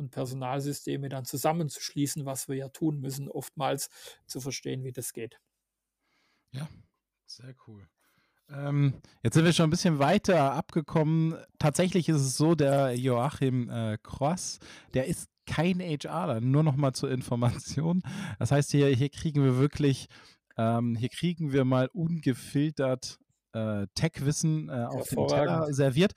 und 0.00 0.10
Personalsysteme 0.10 1.08
dann 1.08 1.24
zusammenzuschließen, 1.24 2.26
was 2.26 2.48
wir 2.48 2.56
ja 2.56 2.68
tun 2.68 3.00
müssen, 3.00 3.28
oftmals 3.28 3.90
zu 4.26 4.40
verstehen, 4.40 4.82
wie 4.82 4.92
das 4.92 5.12
geht. 5.12 5.40
Ja, 6.52 6.68
sehr 7.26 7.54
cool. 7.66 7.86
Ähm, 8.48 8.94
jetzt 9.22 9.34
sind 9.34 9.44
wir 9.44 9.52
schon 9.52 9.68
ein 9.68 9.70
bisschen 9.70 10.00
weiter 10.00 10.52
abgekommen. 10.52 11.36
Tatsächlich 11.58 12.08
ist 12.08 12.16
es 12.16 12.36
so, 12.36 12.56
der 12.56 12.96
Joachim 12.96 13.68
äh, 13.70 13.98
Cross, 14.02 14.58
der 14.94 15.06
ist 15.06 15.28
kein 15.46 15.80
HRler, 15.80 16.40
nur 16.40 16.62
noch 16.62 16.76
mal 16.76 16.92
zur 16.92 17.10
Information. 17.10 18.02
Das 18.38 18.50
heißt, 18.50 18.72
hier, 18.72 18.88
hier 18.88 19.10
kriegen 19.10 19.44
wir 19.44 19.58
wirklich, 19.58 20.08
ähm, 20.56 20.96
hier 20.96 21.08
kriegen 21.08 21.52
wir 21.52 21.64
mal 21.64 21.88
ungefiltert 21.92 23.18
äh, 23.52 23.86
Tech-Wissen 23.94 24.68
äh, 24.68 24.84
auf 24.84 25.08
den 25.08 25.26
Teller 25.26 25.72
serviert 25.72 26.12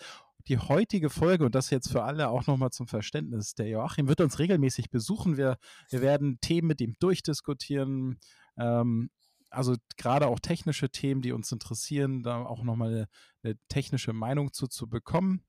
die 0.48 0.58
heutige 0.58 1.10
Folge, 1.10 1.46
und 1.46 1.56
das 1.56 1.70
jetzt 1.70 1.92
für 1.92 2.04
alle 2.04 2.30
auch 2.30 2.48
nochmal 2.48 2.72
zum 2.72 2.88
Verständnis, 2.88 3.56
der 3.56 3.68
Joachim 3.68 4.08
wird 4.08 4.22
uns 4.22 4.40
regelmäßig 4.40 4.90
besuchen. 4.90 5.38
Wir, 5.38 5.58
wir 5.90 6.02
werden 6.02 6.40
Themen 6.42 6.68
mit 6.68 6.82
ihm 6.82 6.96
durchdiskutieren. 7.00 8.20
Ähm, 8.58 9.10
also 9.50 9.76
gerade 9.98 10.28
auch 10.28 10.40
technische 10.40 10.90
Themen, 10.90 11.22
die 11.22 11.32
uns 11.32 11.52
interessieren, 11.52 12.24
da 12.24 12.44
auch 12.44 12.64
nochmal 12.64 12.90
eine, 12.90 13.08
eine 13.44 13.56
technische 13.70 14.12
Meinung 14.12 14.52
zu, 14.52 14.68
zu 14.68 14.88
bekommen. 14.90 15.44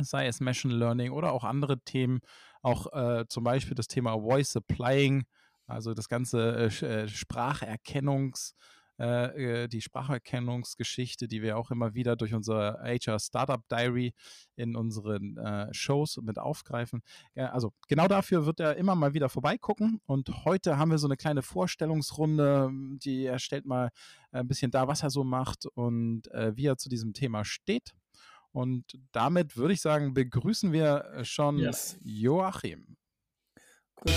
Sei 0.00 0.26
es 0.26 0.40
Machine 0.40 0.74
Learning 0.74 1.12
oder 1.12 1.32
auch 1.32 1.44
andere 1.44 1.80
Themen, 1.80 2.20
auch 2.62 2.92
äh, 2.92 3.24
zum 3.28 3.44
Beispiel 3.44 3.74
das 3.74 3.86
Thema 3.86 4.18
Voice 4.18 4.56
Applying, 4.56 5.24
also 5.66 5.94
das 5.94 6.08
ganze 6.08 6.56
äh, 6.56 6.66
äh 6.66 7.06
Spracherkennungs- 7.06 8.52
äh, 8.98 9.64
äh, 9.64 9.68
die 9.68 9.82
Spracherkennungsgeschichte, 9.82 11.28
die 11.28 11.42
wir 11.42 11.58
auch 11.58 11.70
immer 11.70 11.94
wieder 11.94 12.16
durch 12.16 12.34
unser 12.34 12.78
HR 12.82 13.18
Startup 13.18 13.62
Diary 13.68 14.14
in 14.56 14.74
unseren 14.74 15.36
äh, 15.36 15.72
Shows 15.72 16.18
mit 16.22 16.38
aufgreifen. 16.38 17.02
Ja, 17.34 17.50
also 17.50 17.72
genau 17.88 18.08
dafür 18.08 18.46
wird 18.46 18.60
er 18.60 18.76
immer 18.76 18.94
mal 18.94 19.12
wieder 19.12 19.28
vorbeigucken. 19.28 20.00
Und 20.06 20.44
heute 20.44 20.78
haben 20.78 20.90
wir 20.90 20.98
so 20.98 21.08
eine 21.08 21.16
kleine 21.16 21.42
Vorstellungsrunde, 21.42 22.70
die 22.72 23.24
er 23.24 23.38
stellt 23.38 23.66
mal 23.66 23.90
ein 24.32 24.48
bisschen 24.48 24.70
da, 24.70 24.88
was 24.88 25.02
er 25.02 25.10
so 25.10 25.24
macht 25.24 25.66
und 25.66 26.28
äh, 26.32 26.56
wie 26.56 26.66
er 26.66 26.78
zu 26.78 26.88
diesem 26.88 27.12
Thema 27.12 27.44
steht. 27.44 27.94
Und 28.52 28.98
damit 29.12 29.58
würde 29.58 29.74
ich 29.74 29.82
sagen, 29.82 30.14
begrüßen 30.14 30.72
wir 30.72 31.04
äh, 31.16 31.24
schon 31.24 31.58
yes. 31.58 31.98
Joachim. 32.02 32.96
Grüß 33.96 34.14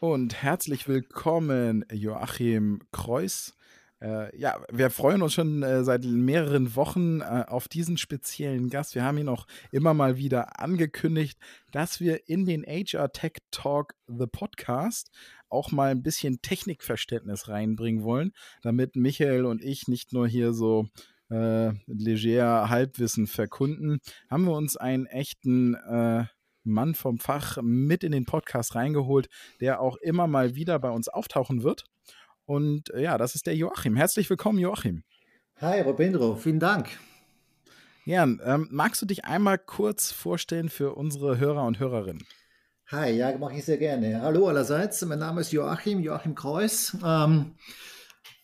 und 0.00 0.42
herzlich 0.42 0.88
willkommen, 0.88 1.84
Joachim 1.92 2.80
Kreuz. 2.90 3.54
Äh, 4.00 4.34
ja, 4.36 4.58
wir 4.72 4.88
freuen 4.88 5.20
uns 5.20 5.34
schon 5.34 5.62
äh, 5.62 5.84
seit 5.84 6.04
mehreren 6.04 6.74
Wochen 6.74 7.20
äh, 7.20 7.44
auf 7.46 7.68
diesen 7.68 7.98
speziellen 7.98 8.70
Gast. 8.70 8.94
Wir 8.94 9.04
haben 9.04 9.18
ihn 9.18 9.28
auch 9.28 9.46
immer 9.72 9.92
mal 9.92 10.16
wieder 10.16 10.58
angekündigt, 10.58 11.38
dass 11.70 12.00
wir 12.00 12.30
in 12.30 12.46
den 12.46 12.64
HR 12.64 13.12
Tech 13.12 13.34
Talk 13.50 13.94
The 14.06 14.26
Podcast 14.26 15.10
auch 15.50 15.70
mal 15.70 15.90
ein 15.90 16.02
bisschen 16.02 16.40
Technikverständnis 16.40 17.48
reinbringen 17.48 18.02
wollen, 18.02 18.32
damit 18.62 18.96
Michael 18.96 19.44
und 19.44 19.62
ich 19.62 19.86
nicht 19.86 20.14
nur 20.14 20.26
hier 20.26 20.54
so 20.54 20.88
äh, 21.30 21.72
leger 21.86 22.70
Halbwissen 22.70 23.26
verkunden, 23.26 23.98
haben 24.30 24.44
wir 24.46 24.54
uns 24.54 24.78
einen 24.78 25.04
echten 25.04 25.74
äh, 25.74 26.24
Mann 26.70 26.94
vom 26.94 27.18
Fach 27.18 27.58
mit 27.62 28.04
in 28.04 28.12
den 28.12 28.24
Podcast 28.24 28.74
reingeholt, 28.74 29.28
der 29.60 29.80
auch 29.80 29.96
immer 29.96 30.26
mal 30.26 30.54
wieder 30.54 30.78
bei 30.78 30.90
uns 30.90 31.08
auftauchen 31.08 31.62
wird. 31.62 31.84
Und 32.46 32.90
äh, 32.94 33.02
ja, 33.02 33.18
das 33.18 33.34
ist 33.34 33.46
der 33.46 33.54
Joachim. 33.54 33.96
Herzlich 33.96 34.28
willkommen, 34.28 34.58
Joachim. 34.58 35.04
Hi, 35.60 35.80
Robindro, 35.82 36.36
vielen 36.36 36.58
Dank. 36.58 36.88
Jan, 38.06 38.40
ähm, 38.44 38.66
magst 38.70 39.02
du 39.02 39.06
dich 39.06 39.24
einmal 39.24 39.58
kurz 39.58 40.10
vorstellen 40.10 40.68
für 40.68 40.94
unsere 40.94 41.38
Hörer 41.38 41.64
und 41.64 41.78
Hörerinnen? 41.78 42.26
Hi, 42.88 43.10
ja, 43.10 43.36
mache 43.38 43.54
ich 43.54 43.64
sehr 43.64 43.76
gerne. 43.76 44.20
Hallo 44.22 44.48
allerseits, 44.48 45.04
mein 45.04 45.20
Name 45.20 45.42
ist 45.42 45.52
Joachim, 45.52 46.00
Joachim 46.00 46.34
Kreuz. 46.34 46.96
Ähm, 47.04 47.54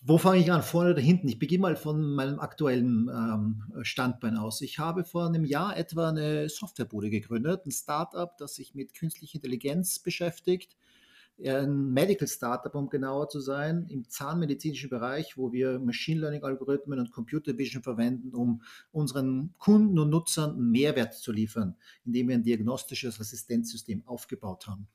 Wo 0.01 0.19
fange 0.19 0.39
ich 0.39 0.53
an? 0.53 0.63
Vorne 0.63 0.93
oder 0.93 1.01
hinten? 1.01 1.29
Ich 1.29 1.39
beginne 1.39 1.63
mal 1.63 1.77
von 1.77 2.01
meinem 2.01 2.39
aktuellen 2.39 3.09
ähm, 3.09 3.83
Standbein 3.83 4.37
aus. 4.37 4.61
Ich 4.61 4.79
habe 4.79 5.05
vor 5.05 5.27
einem 5.27 5.45
Jahr 5.45 5.77
etwa 5.77 6.11
eine 6.11 6.49
Softwarebude 6.49 7.11
gegründet, 7.11 7.67
ein 7.67 7.73
Startup, 7.73 8.37
das 8.39 8.55
sich 8.55 8.75
mit 8.75 8.95
künstlicher 8.95 9.37
Intelligenz 9.37 9.99
beschäftigt. 9.99 10.77
Ein 11.45 11.93
Medical 11.93 12.29
Startup, 12.29 12.75
um 12.75 12.89
genauer 12.89 13.29
zu 13.29 13.41
sein, 13.41 13.87
im 13.89 14.09
zahnmedizinischen 14.09 14.89
Bereich, 14.89 15.37
wo 15.37 15.53
wir 15.53 15.79
Machine 15.79 16.21
Learning 16.21 16.45
Algorithmen 16.45 16.99
und 16.99 17.11
Computer 17.13 17.59
Vision 17.59 17.83
verwenden, 17.83 18.35
um 18.35 18.63
unseren 18.93 19.55
Kunden 19.59 19.99
und 19.99 20.09
Nutzern 20.09 20.53
einen 20.53 20.71
Mehrwert 20.71 21.15
zu 21.15 21.33
liefern, 21.33 21.77
indem 22.07 22.29
wir 22.29 22.37
ein 22.37 22.43
diagnostisches 22.43 23.21
Assistenzsystem 23.21 24.03
aufgebaut 24.07 24.67
haben. 24.67 24.89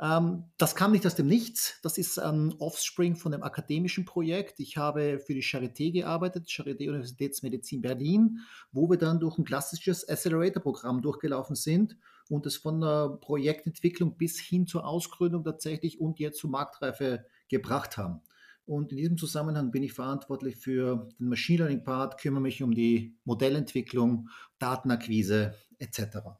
Ähm, 0.00 0.44
das 0.58 0.74
kam 0.74 0.92
nicht 0.92 1.06
aus 1.06 1.14
dem 1.14 1.26
Nichts. 1.26 1.78
Das 1.82 1.98
ist 1.98 2.18
ein 2.18 2.54
Offspring 2.58 3.16
von 3.16 3.32
einem 3.32 3.42
akademischen 3.42 4.04
Projekt. 4.04 4.60
Ich 4.60 4.76
habe 4.76 5.18
für 5.18 5.34
die 5.34 5.42
Charité 5.42 5.92
gearbeitet, 5.92 6.48
Charité 6.48 6.88
Universitätsmedizin 6.88 7.80
Berlin, 7.80 8.40
wo 8.72 8.90
wir 8.90 8.98
dann 8.98 9.20
durch 9.20 9.38
ein 9.38 9.44
klassisches 9.44 10.08
Accelerator-Programm 10.08 11.00
durchgelaufen 11.00 11.56
sind 11.56 11.96
und 12.28 12.44
es 12.46 12.56
von 12.56 12.80
der 12.80 13.18
Projektentwicklung 13.20 14.16
bis 14.16 14.38
hin 14.38 14.66
zur 14.66 14.86
Ausgründung 14.86 15.44
tatsächlich 15.44 16.00
und 16.00 16.18
jetzt 16.18 16.38
zur 16.38 16.50
Marktreife 16.50 17.24
gebracht 17.48 17.96
haben. 17.96 18.20
Und 18.66 18.90
in 18.90 18.98
diesem 18.98 19.16
Zusammenhang 19.16 19.70
bin 19.70 19.84
ich 19.84 19.92
verantwortlich 19.92 20.56
für 20.56 21.08
den 21.20 21.28
Machine 21.28 21.58
Learning 21.58 21.84
Part, 21.84 22.18
kümmere 22.18 22.42
mich 22.42 22.62
um 22.64 22.74
die 22.74 23.16
Modellentwicklung, 23.24 24.28
Datenakquise 24.58 25.54
etc. 25.78 26.36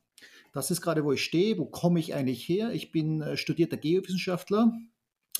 Das 0.56 0.70
ist 0.70 0.80
gerade, 0.80 1.04
wo 1.04 1.12
ich 1.12 1.22
stehe. 1.22 1.58
Wo 1.58 1.66
komme 1.66 2.00
ich 2.00 2.14
eigentlich 2.14 2.48
her? 2.48 2.72
Ich 2.72 2.90
bin 2.90 3.20
äh, 3.20 3.36
studierter 3.36 3.76
Geowissenschaftler, 3.76 4.72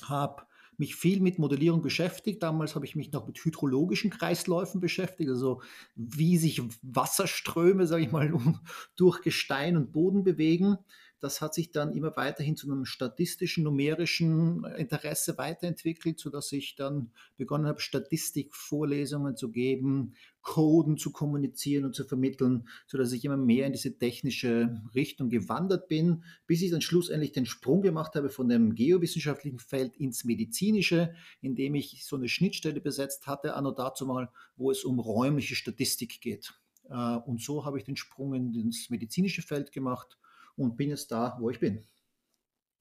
habe 0.03 0.43
mich 0.77 0.95
viel 0.95 1.21
mit 1.21 1.39
Modellierung 1.39 1.81
beschäftigt. 1.81 2.43
Damals 2.43 2.75
habe 2.75 2.85
ich 2.85 2.95
mich 2.95 3.11
noch 3.11 3.25
mit 3.25 3.43
hydrologischen 3.43 4.11
Kreisläufen 4.11 4.79
beschäftigt, 4.79 5.31
also 5.31 5.63
wie 5.95 6.37
sich 6.37 6.61
Wasserströme, 6.83 7.87
sage 7.87 8.03
ich 8.03 8.11
mal, 8.11 8.31
durch 8.95 9.23
Gestein 9.23 9.75
und 9.75 9.91
Boden 9.91 10.23
bewegen. 10.23 10.77
Das 11.19 11.41
hat 11.41 11.55
sich 11.55 11.71
dann 11.71 11.93
immer 11.93 12.15
weiterhin 12.15 12.55
zu 12.55 12.69
einem 12.69 12.85
statistischen, 12.85 13.63
numerischen 13.63 14.63
Interesse 14.77 15.37
weiterentwickelt, 15.37 16.19
sodass 16.19 16.51
ich 16.51 16.75
dann 16.75 17.11
begonnen 17.37 17.65
habe, 17.65 17.81
Statistikvorlesungen 17.81 19.35
zu 19.35 19.49
geben, 19.49 20.13
Coden 20.43 20.97
zu 20.97 21.11
kommunizieren 21.11 21.85
und 21.85 21.95
zu 21.95 22.05
vermitteln, 22.05 22.69
sodass 22.85 23.11
ich 23.11 23.25
immer 23.25 23.35
mehr 23.35 23.65
in 23.65 23.73
diese 23.73 23.97
technische 23.97 24.81
Richtung 24.93 25.29
gewandert 25.29 25.87
bin, 25.87 26.23
bis 26.45 26.61
ich 26.61 26.69
dann 26.71 26.81
schlussendlich 26.81 27.31
den 27.31 27.47
Sprung 27.47 27.81
gemacht 27.81 28.15
habe 28.15 28.29
von 28.29 28.47
dem 28.47 28.75
geowissenschaftlichen 28.75 29.59
Feld 29.59 29.97
ins 29.97 30.23
medizinische, 30.23 31.15
indem 31.41 31.75
ich 31.75 32.05
so 32.05 32.15
eine 32.15 32.29
Schnittstelle 32.29 32.79
besetzt 32.79 33.25
hatte, 33.25 33.55
anno 33.55 33.71
dazu 33.71 34.05
mal, 34.05 34.29
wo 34.55 34.69
es 34.69 34.85
um 34.85 34.99
räumliche 34.99 35.55
Statistik 35.55 36.21
geht. 36.21 36.53
Äh, 36.89 37.17
und 37.17 37.41
so 37.41 37.65
habe 37.65 37.79
ich 37.79 37.83
den 37.83 37.97
Sprung 37.97 38.33
ins 38.33 38.89
medizinische 38.89 39.41
Feld 39.41 39.71
gemacht 39.71 40.17
und 40.57 40.75
bin 40.75 40.89
jetzt 40.89 41.11
da, 41.11 41.37
wo 41.39 41.49
ich 41.49 41.59
bin. 41.59 41.87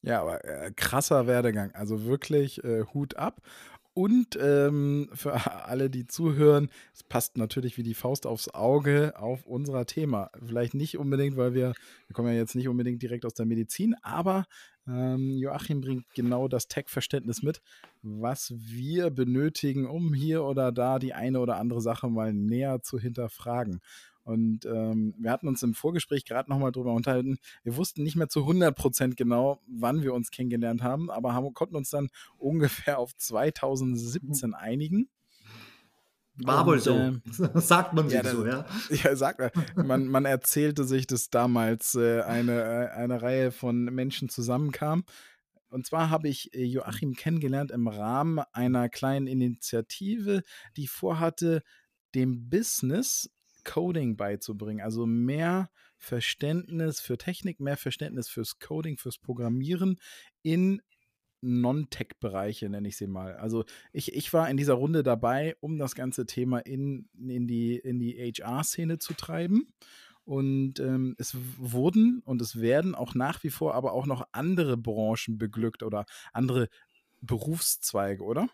Ja, 0.03 0.23
aber 0.23 0.45
äh, 0.45 0.73
krasser 0.75 1.27
Werdegang. 1.27 1.73
Also 1.73 2.05
wirklich 2.05 2.63
äh, 2.65 2.85
Hut 2.93 3.17
ab. 3.17 3.43
Und 3.93 4.39
ähm, 4.39 5.09
für 5.15 5.33
alle, 5.67 5.89
die 5.89 6.07
zuhören, 6.07 6.69
es 6.95 7.03
passt 7.03 7.39
natürlich 7.39 7.79
wie 7.79 7.83
die 7.83 7.95
Faust 7.95 8.27
aufs 8.27 8.53
Auge 8.53 9.15
auf 9.17 9.47
unser 9.47 9.87
Thema. 9.87 10.31
Vielleicht 10.45 10.75
nicht 10.75 10.99
unbedingt, 10.99 11.37
weil 11.37 11.55
wir, 11.55 11.73
wir 12.07 12.15
kommen 12.15 12.29
ja 12.29 12.35
jetzt 12.35 12.55
nicht 12.55 12.69
unbedingt 12.69 13.03
direkt 13.03 13.25
aus 13.25 13.33
der 13.33 13.47
Medizin, 13.47 13.95
aber 14.03 14.45
ähm, 14.87 15.39
Joachim 15.39 15.81
bringt 15.81 16.05
genau 16.15 16.47
das 16.47 16.69
Tech-Verständnis 16.69 17.43
mit, 17.43 17.63
was 18.03 18.53
wir 18.55 19.11
benötigen, 19.11 19.87
um 19.87 20.13
hier 20.13 20.45
oder 20.45 20.73
da 20.73 20.99
die 20.99 21.15
eine 21.15 21.41
oder 21.41 21.57
andere 21.57 21.81
Sache 21.81 22.09
mal 22.09 22.35
näher 22.35 22.83
zu 22.83 22.99
hinterfragen. 22.99 23.81
Und 24.27 24.67
ähm, 24.67 25.15
wir 25.19 25.31
hatten 25.31 25.47
uns 25.47 25.63
im 25.63 25.73
Vorgespräch 25.73 26.25
gerade 26.25 26.51
nochmal 26.51 26.73
drüber 26.73 26.93
unterhalten. 26.93 27.39
Wir 27.63 27.77
wussten 27.77 28.03
nicht 28.03 28.17
mehr 28.17 28.29
zu 28.29 28.41
100 28.41 28.77
Prozent 28.77 29.17
genau, 29.17 29.61
wann 29.69 30.03
wir 30.03 30.13
uns 30.15 30.33
kennengelernt 30.33 30.83
haben, 30.83 31.13
aber 31.13 31.33
haben, 31.33 31.55
konnten 31.55 31.77
uns 31.77 31.91
dann 31.91 32.09
ungefähr 32.37 32.99
auf 32.99 33.17
2017 33.17 34.53
einigen. 34.53 35.09
War 36.35 36.67
wohl 36.67 36.81
so. 36.81 36.97
Äh, 36.97 37.21
sagt 37.55 37.93
man 37.93 38.09
sich 38.09 38.21
ja, 38.21 38.29
so, 38.29 38.45
ja. 38.47 38.67
Ja, 38.91 39.15
sagt 39.15 39.39
man. 39.77 39.87
man. 39.87 40.09
Man 40.09 40.25
erzählte 40.25 40.83
sich, 40.83 41.07
dass 41.07 41.31
damals 41.31 41.95
äh, 41.95 42.23
eine, 42.23 42.63
äh, 42.63 42.89
eine 42.97 43.23
Reihe 43.23 43.53
von 43.53 43.85
Menschen 43.85 44.29
zusammenkam. 44.29 45.05
Und 45.69 45.87
zwar 45.87 46.11
habe 46.11 46.29
ich 46.29 46.53
äh, 46.53 46.65
Joachim 46.65 47.15
kennengelernt 47.15 47.71
im 47.71 47.87
Rahmen 47.87 48.41
einer 48.53 48.89
kleinen 48.89 49.29
Initiative, 49.29 50.43
die 50.77 50.89
vorhatte, 50.89 51.63
dem 52.17 52.49
Business 52.49 53.31
Coding 53.67 54.17
beizubringen. 54.17 54.81
Also 54.81 55.07
mehr 55.07 55.69
Verständnis 55.99 57.01
für 57.01 57.19
Technik, 57.19 57.61
mehr 57.61 57.77
Verständnis 57.77 58.29
fürs 58.29 58.59
Coding, 58.59 58.97
fürs 58.97 59.19
Programmieren 59.19 60.01
in 60.43 60.81
Non-Tech-Bereiche, 61.43 62.69
nenne 62.69 62.89
ich 62.89 62.97
sie 62.97 63.07
mal. 63.07 63.35
Also 63.37 63.65
ich, 63.93 64.15
ich 64.15 64.33
war 64.33 64.49
in 64.49 64.57
dieser 64.57 64.75
Runde 64.75 65.03
dabei, 65.03 65.57
um 65.61 65.79
das 65.79 65.95
ganze 65.95 66.27
Thema 66.27 66.61
in, 66.61 67.09
in 67.15 67.47
die, 67.47 67.77
in 67.77 67.99
die 67.99 68.15
HR-Szene 68.15 68.99
zu 68.99 69.15
treiben. 69.15 69.73
Und 70.25 70.81
ähm, 70.81 71.15
es 71.19 71.37
wurden 71.59 72.21
und 72.25 72.43
es 72.43 72.61
werden 72.61 72.95
auch 72.95 73.15
nach 73.15 73.45
wie 73.45 73.51
vor 73.51 73.75
aber 73.75 73.93
auch 73.93 74.07
noch 74.07 74.27
andere 74.33 74.77
Branchen 74.77 75.39
beglückt 75.39 75.85
oder 75.85 76.05
andere 76.33 76.69
Berufszweige, 77.21 78.25
oder? 78.25 78.49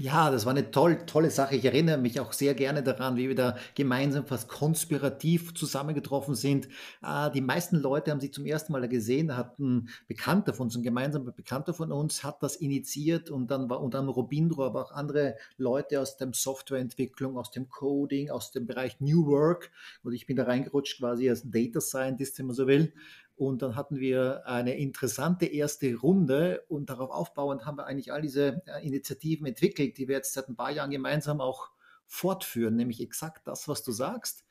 Ja, 0.00 0.30
das 0.30 0.46
war 0.46 0.52
eine 0.52 0.70
toll, 0.70 1.06
tolle 1.06 1.28
Sache. 1.28 1.56
Ich 1.56 1.64
erinnere 1.64 1.98
mich 1.98 2.20
auch 2.20 2.32
sehr 2.32 2.54
gerne 2.54 2.84
daran, 2.84 3.16
wie 3.16 3.26
wir 3.26 3.34
da 3.34 3.56
gemeinsam 3.74 4.26
fast 4.26 4.48
konspirativ 4.48 5.54
zusammengetroffen 5.54 6.36
sind. 6.36 6.68
Äh, 7.02 7.32
die 7.32 7.40
meisten 7.40 7.74
Leute 7.74 8.12
haben 8.12 8.20
sie 8.20 8.30
zum 8.30 8.46
ersten 8.46 8.72
Mal 8.72 8.88
gesehen. 8.88 9.26
Da 9.26 9.36
hat 9.36 9.58
ein 9.58 9.88
Bekannter 10.06 10.54
von 10.54 10.66
uns, 10.66 10.76
ein 10.76 10.84
gemeinsamer 10.84 11.32
Bekannter 11.32 11.74
von 11.74 11.90
uns, 11.90 12.22
hat 12.22 12.44
das 12.44 12.54
initiiert 12.54 13.28
und 13.28 13.50
dann 13.50 13.68
war 13.70 13.80
unter 13.80 13.98
anderem 13.98 14.14
Robindro, 14.14 14.66
aber 14.66 14.84
auch 14.84 14.92
andere 14.92 15.34
Leute 15.56 16.00
aus 16.00 16.16
der 16.16 16.30
Softwareentwicklung, 16.32 17.36
aus 17.36 17.50
dem 17.50 17.68
Coding, 17.68 18.30
aus 18.30 18.52
dem 18.52 18.68
Bereich 18.68 19.00
New 19.00 19.26
Work. 19.26 19.72
Und 20.04 20.12
ich 20.12 20.26
bin 20.26 20.36
da 20.36 20.44
reingerutscht 20.44 20.98
quasi 20.98 21.28
als 21.28 21.42
Data 21.50 21.80
Scientist, 21.80 22.38
wenn 22.38 22.46
man 22.46 22.54
so 22.54 22.68
will. 22.68 22.92
Und 23.38 23.62
dann 23.62 23.76
hatten 23.76 24.00
wir 24.00 24.48
eine 24.48 24.76
interessante 24.76 25.46
erste 25.46 25.94
Runde 25.94 26.64
und 26.66 26.90
darauf 26.90 27.10
aufbauend 27.10 27.66
haben 27.66 27.78
wir 27.78 27.86
eigentlich 27.86 28.12
all 28.12 28.20
diese 28.20 28.62
äh, 28.66 28.84
Initiativen 28.84 29.46
entwickelt, 29.46 29.96
die 29.96 30.08
wir 30.08 30.16
jetzt 30.16 30.32
seit 30.32 30.48
ein 30.48 30.56
paar 30.56 30.72
Jahren 30.72 30.90
gemeinsam 30.90 31.40
auch 31.40 31.70
fortführen, 32.08 32.74
nämlich 32.74 33.00
exakt 33.00 33.46
das, 33.46 33.68
was 33.68 33.84
du 33.84 33.92
sagst. 33.92 34.44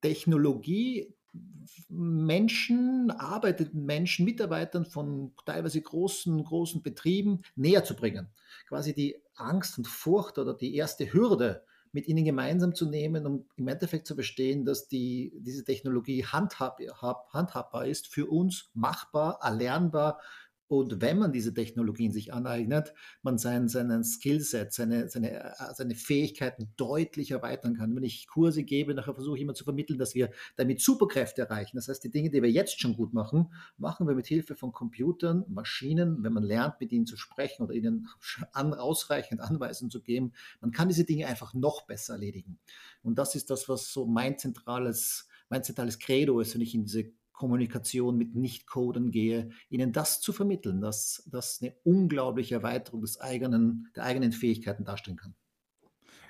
Technologie, 0.00 1.14
Menschen, 1.88 3.12
arbeitenden 3.12 3.84
Menschen, 3.84 4.24
Mitarbeitern 4.24 4.84
von 4.84 5.32
teilweise 5.46 5.80
großen, 5.80 6.42
großen 6.42 6.82
Betrieben 6.82 7.42
näher 7.54 7.84
zu 7.84 7.94
bringen. 7.94 8.32
Quasi 8.66 8.94
die 8.94 9.22
Angst 9.36 9.78
und 9.78 9.86
Furcht 9.86 10.38
oder 10.38 10.54
die 10.54 10.74
erste 10.74 11.12
Hürde 11.12 11.64
mit 11.94 12.08
ihnen 12.08 12.24
gemeinsam 12.24 12.74
zu 12.74 12.86
nehmen, 12.86 13.24
um 13.24 13.46
im 13.56 13.68
Endeffekt 13.68 14.06
zu 14.06 14.16
verstehen, 14.16 14.64
dass 14.64 14.88
die, 14.88 15.32
diese 15.38 15.64
Technologie 15.64 16.24
handhab, 16.24 16.80
handhabbar 17.32 17.86
ist, 17.86 18.08
für 18.08 18.26
uns 18.26 18.70
machbar, 18.74 19.38
erlernbar 19.40 20.20
und 20.66 21.02
wenn 21.02 21.18
man 21.18 21.32
diese 21.32 21.52
Technologien 21.52 22.10
sich 22.10 22.32
aneignet, 22.32 22.94
man 23.22 23.36
sein, 23.36 23.68
seinen 23.68 24.02
Skillset, 24.02 24.72
seine, 24.72 25.08
seine, 25.10 25.32
äh, 25.32 25.74
seine 25.74 25.94
Fähigkeiten 25.94 26.72
deutlich 26.76 27.32
erweitern 27.32 27.76
kann. 27.76 27.94
Wenn 27.94 28.02
ich 28.02 28.26
Kurse 28.26 28.64
gebe, 28.64 28.94
nachher 28.94 29.14
versuche 29.14 29.36
ich 29.36 29.42
immer 29.42 29.54
zu 29.54 29.64
vermitteln, 29.64 29.98
dass 29.98 30.14
wir 30.14 30.30
damit 30.56 30.80
Superkräfte 30.80 31.42
erreichen. 31.42 31.76
Das 31.76 31.88
heißt, 31.88 32.02
die 32.02 32.10
Dinge, 32.10 32.30
die 32.30 32.42
wir 32.42 32.50
jetzt 32.50 32.80
schon 32.80 32.96
gut 32.96 33.12
machen, 33.12 33.52
machen 33.76 34.08
wir 34.08 34.14
mit 34.14 34.26
Hilfe 34.26 34.54
von 34.54 34.72
Computern, 34.72 35.44
Maschinen, 35.48 36.22
wenn 36.24 36.32
man 36.32 36.42
lernt, 36.42 36.80
mit 36.80 36.92
ihnen 36.92 37.06
zu 37.06 37.18
sprechen 37.18 37.62
oder 37.62 37.74
ihnen 37.74 38.08
an, 38.52 38.72
ausreichend 38.72 39.40
Anweisungen 39.40 39.90
zu 39.90 40.00
geben. 40.00 40.32
Man 40.60 40.70
kann 40.70 40.88
diese 40.88 41.04
Dinge 41.04 41.26
einfach 41.26 41.52
noch 41.52 41.82
besser 41.82 42.14
erledigen. 42.14 42.58
Und 43.02 43.18
das 43.18 43.34
ist 43.34 43.50
das, 43.50 43.68
was 43.68 43.92
so 43.92 44.06
mein 44.06 44.38
zentrales, 44.38 45.28
mein 45.50 45.62
zentrales 45.62 45.98
Credo 45.98 46.40
ist, 46.40 46.54
wenn 46.54 46.62
ich 46.62 46.74
in 46.74 46.84
diese 46.84 47.12
Kommunikation 47.34 48.16
mit 48.16 48.34
Nicht-Codern 48.34 49.10
gehe, 49.10 49.50
ihnen 49.68 49.92
das 49.92 50.20
zu 50.20 50.32
vermitteln, 50.32 50.80
dass 50.80 51.28
das 51.30 51.58
eine 51.60 51.74
unglaubliche 51.84 52.54
Erweiterung 52.54 53.02
des 53.02 53.20
eigenen, 53.20 53.88
der 53.94 54.04
eigenen 54.04 54.32
Fähigkeiten 54.32 54.84
darstellen 54.84 55.18
kann. 55.18 55.34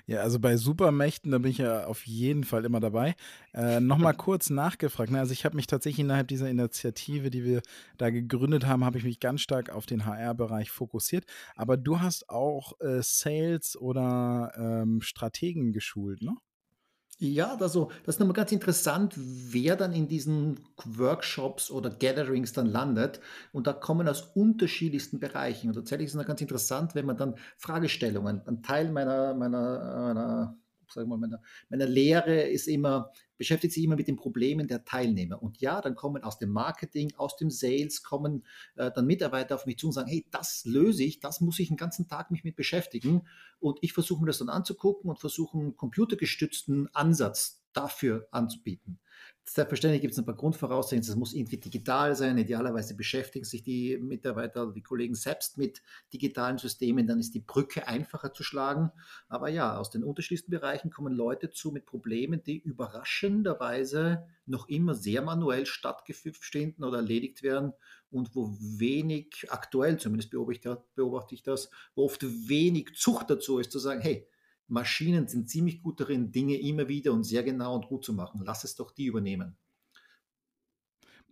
Ja, 0.07 0.19
also 0.19 0.39
bei 0.39 0.55
Supermächten, 0.55 1.31
da 1.31 1.39
bin 1.39 1.49
ich 1.49 1.57
ja 1.57 1.87
auf 1.87 2.05
jeden 2.05 2.43
Fall 2.43 2.63
immer 2.63 2.79
dabei. 2.79 3.15
Äh, 3.53 3.79
Nochmal 3.79 4.13
kurz 4.17 4.51
nachgefragt. 4.51 5.11
Ne? 5.11 5.19
Also 5.19 5.31
ich 5.31 5.45
habe 5.45 5.55
mich 5.55 5.65
tatsächlich 5.65 6.01
innerhalb 6.05 6.27
dieser 6.27 6.47
Initiative, 6.47 7.31
die 7.31 7.43
wir 7.43 7.63
da 7.97 8.11
gegründet 8.11 8.67
haben, 8.67 8.85
habe 8.85 8.99
ich 8.99 9.03
mich 9.03 9.19
ganz 9.19 9.41
stark 9.41 9.71
auf 9.71 9.87
den 9.87 10.05
HR-Bereich 10.05 10.69
fokussiert. 10.69 11.25
Aber 11.55 11.75
du 11.75 12.01
hast 12.01 12.29
auch 12.29 12.79
äh, 12.81 13.01
Sales 13.01 13.75
oder 13.77 14.51
ähm, 14.57 15.01
Strategen 15.01 15.73
geschult, 15.73 16.21
ne? 16.21 16.35
Ja, 17.17 17.55
also 17.55 17.91
das 18.03 18.15
ist 18.15 18.19
nochmal 18.19 18.33
ganz 18.35 18.51
interessant, 18.51 19.13
wer 19.15 19.77
dann 19.77 19.93
in 19.93 20.07
diesen 20.09 20.59
Workshops 20.83 21.71
oder 21.71 21.89
Gatherings 21.89 22.51
dann 22.51 22.65
landet. 22.65 23.21
Und 23.53 23.67
da 23.67 23.73
kommen 23.73 24.07
aus 24.09 24.21
unterschiedlichsten 24.35 25.19
Bereichen. 25.19 25.69
Und 25.69 25.75
tatsächlich 25.75 26.07
ist 26.07 26.15
es 26.15 26.25
ganz 26.25 26.41
interessant, 26.41 26.93
wenn 26.93 27.05
man 27.05 27.15
dann 27.15 27.35
Fragestellungen, 27.57 28.41
ein 28.45 28.61
Teil 28.63 28.91
meiner, 28.91 29.33
meiner, 29.33 30.03
meiner 30.13 30.57
wir 30.93 31.05
mal, 31.05 31.17
meiner, 31.17 31.41
meiner 31.69 31.85
Lehre 31.85 32.41
ist 32.41 32.67
immer, 32.67 33.11
beschäftigt 33.37 33.73
sich 33.73 33.83
immer 33.83 33.95
mit 33.95 34.07
den 34.07 34.15
Problemen 34.15 34.67
der 34.67 34.85
Teilnehmer. 34.85 35.41
Und 35.41 35.59
ja, 35.59 35.81
dann 35.81 35.95
kommen 35.95 36.23
aus 36.23 36.39
dem 36.39 36.51
Marketing, 36.51 37.13
aus 37.17 37.35
dem 37.37 37.49
Sales, 37.49 38.03
kommen 38.03 38.45
äh, 38.75 38.91
dann 38.91 39.05
Mitarbeiter 39.05 39.55
auf 39.55 39.65
mich 39.65 39.77
zu 39.77 39.87
und 39.87 39.93
sagen, 39.93 40.09
hey, 40.09 40.25
das 40.31 40.65
löse 40.65 41.03
ich, 41.03 41.19
das 41.19 41.41
muss 41.41 41.59
ich 41.59 41.67
den 41.67 41.77
ganzen 41.77 42.07
Tag 42.07 42.31
mich 42.31 42.43
mit 42.43 42.55
beschäftigen. 42.55 43.27
Und 43.59 43.79
ich 43.81 43.93
versuche 43.93 44.21
mir 44.21 44.27
das 44.27 44.39
dann 44.39 44.49
anzugucken 44.49 45.09
und 45.09 45.19
versuche 45.19 45.57
einen 45.57 45.75
computergestützten 45.75 46.93
Ansatz 46.93 47.63
dafür 47.73 48.27
anzubieten. 48.31 48.99
Selbstverständlich 49.47 50.01
gibt 50.01 50.13
es 50.13 50.17
ein 50.17 50.25
paar 50.25 50.35
Grundvoraussetzungen. 50.35 51.07
Es 51.07 51.15
muss 51.15 51.33
irgendwie 51.33 51.57
digital 51.57 52.15
sein. 52.15 52.35
Idealerweise 52.39 52.95
beschäftigen 52.95 53.45
sich 53.45 53.61
die 53.61 53.95
Mitarbeiter, 53.97 54.71
die 54.71 54.81
Kollegen 54.81 55.13
selbst 55.13 55.59
mit 55.59 55.83
digitalen 56.11 56.57
Systemen. 56.57 57.05
Dann 57.05 57.19
ist 57.19 57.35
die 57.35 57.41
Brücke 57.41 57.87
einfacher 57.87 58.33
zu 58.33 58.41
schlagen. 58.41 58.91
Aber 59.29 59.49
ja, 59.49 59.77
aus 59.77 59.91
den 59.91 60.03
unterschiedlichsten 60.03 60.49
Bereichen 60.49 60.89
kommen 60.89 61.13
Leute 61.13 61.51
zu 61.51 61.71
mit 61.71 61.85
Problemen, 61.85 62.41
die 62.41 62.57
überraschenderweise 62.57 64.25
noch 64.47 64.67
immer 64.67 64.95
sehr 64.95 65.21
manuell 65.21 65.67
stattgefunden 65.67 66.83
oder 66.83 66.97
erledigt 66.97 67.43
werden 67.43 67.73
und 68.09 68.35
wo 68.35 68.57
wenig, 68.59 69.45
aktuell 69.49 69.97
zumindest 69.99 70.31
beobachte 70.31 71.35
ich 71.35 71.43
das, 71.43 71.69
wo 71.93 72.05
oft 72.05 72.23
wenig 72.23 72.95
Zucht 72.95 73.29
dazu 73.29 73.59
ist, 73.59 73.71
zu 73.71 73.77
sagen, 73.77 74.01
hey, 74.01 74.27
Maschinen 74.67 75.27
sind 75.27 75.49
ziemlich 75.49 75.81
gut 75.81 75.99
darin, 75.99 76.31
Dinge 76.31 76.59
immer 76.59 76.87
wieder 76.87 77.13
und 77.13 77.23
sehr 77.23 77.43
genau 77.43 77.75
und 77.75 77.87
gut 77.87 78.03
zu 78.03 78.13
machen. 78.13 78.41
Lass 78.43 78.63
es 78.63 78.75
doch 78.75 78.91
die 78.91 79.05
übernehmen. 79.05 79.57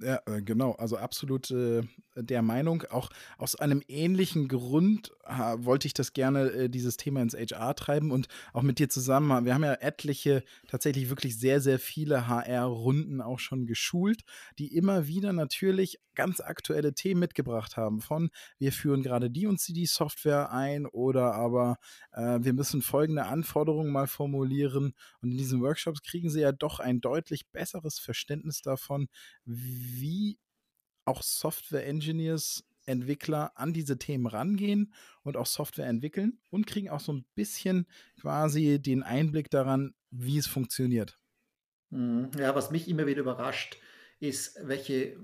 Ja, 0.02 0.20
äh, 0.26 0.42
genau. 0.42 0.72
Also 0.74 0.98
absolut 0.98 1.52
äh, 1.52 1.82
der 2.16 2.42
Meinung. 2.42 2.84
Auch 2.90 3.10
aus 3.38 3.56
einem 3.56 3.82
ähnlichen 3.88 4.48
Grund 4.48 5.14
ha, 5.24 5.64
wollte 5.64 5.88
ich 5.88 5.94
das 5.94 6.14
gerne, 6.14 6.50
äh, 6.52 6.70
dieses 6.70 6.98
Thema 6.98 7.22
ins 7.22 7.36
HR 7.36 7.76
treiben 7.76 8.12
und 8.12 8.28
auch 8.54 8.64
mit 8.64 8.80
dir 8.80 8.90
zusammen. 8.90 9.46
Wir 9.46 9.54
haben 9.54 9.64
ja 9.64 9.74
etliche, 9.76 10.44
tatsächlich 10.68 11.10
wirklich 11.10 11.40
sehr, 11.40 11.62
sehr 11.62 11.80
viele 11.80 12.28
HR-Runden 12.28 13.22
auch 13.22 13.40
schon 13.40 13.66
geschult, 13.66 14.24
die 14.60 14.76
immer 14.76 15.08
wieder 15.08 15.32
natürlich 15.32 16.00
ganz 16.16 16.40
aktuelle 16.40 16.94
Themen 16.94 17.20
mitgebracht 17.20 17.78
haben. 17.78 18.02
Von 18.02 18.30
wir 18.58 18.72
führen 18.72 19.04
gerade 19.04 19.30
die 19.30 19.48
und 19.48 19.60
die 19.68 19.86
Software 19.86 20.52
ein 20.52 20.86
oder 20.86 21.34
aber 21.34 21.78
äh, 22.12 22.40
wir 22.42 22.54
müssen 22.54 22.82
folgende 22.82 23.26
Anforderungen 23.26 23.92
mal 23.92 24.08
formulieren. 24.08 24.94
Und 25.22 25.32
in 25.32 25.38
diesen 25.38 25.62
Workshops 25.62 26.02
kriegen 26.02 26.30
sie 26.30 26.42
ja 26.42 26.52
doch 26.52 26.80
ein 26.80 27.02
deutlich 27.02 27.48
besseres 27.52 28.00
Verständnis 28.00 28.62
davon, 28.62 29.08
wie 29.46 30.38
auch 31.06 31.22
Software-Engineers 31.22 32.64
Entwickler 32.86 33.52
an 33.56 33.74
diese 33.74 33.98
Themen 33.98 34.28
rangehen 34.28 34.94
und 35.22 35.38
auch 35.38 35.46
Software 35.46 35.88
entwickeln 35.88 36.40
und 36.50 36.68
kriegen 36.68 36.90
auch 36.90 37.00
so 37.00 37.14
ein 37.14 37.26
bisschen 37.36 37.88
quasi 38.20 38.80
den 38.82 39.04
Einblick 39.04 39.50
daran, 39.50 39.94
wie 40.12 40.38
es 40.38 40.48
funktioniert. 40.48 41.20
Mhm. 41.90 42.32
Ja, 42.38 42.56
was 42.56 42.72
mich 42.72 42.88
immer 42.88 43.06
wieder 43.06 43.22
überrascht, 43.22 43.78
ist, 44.20 44.60
welche 44.64 45.18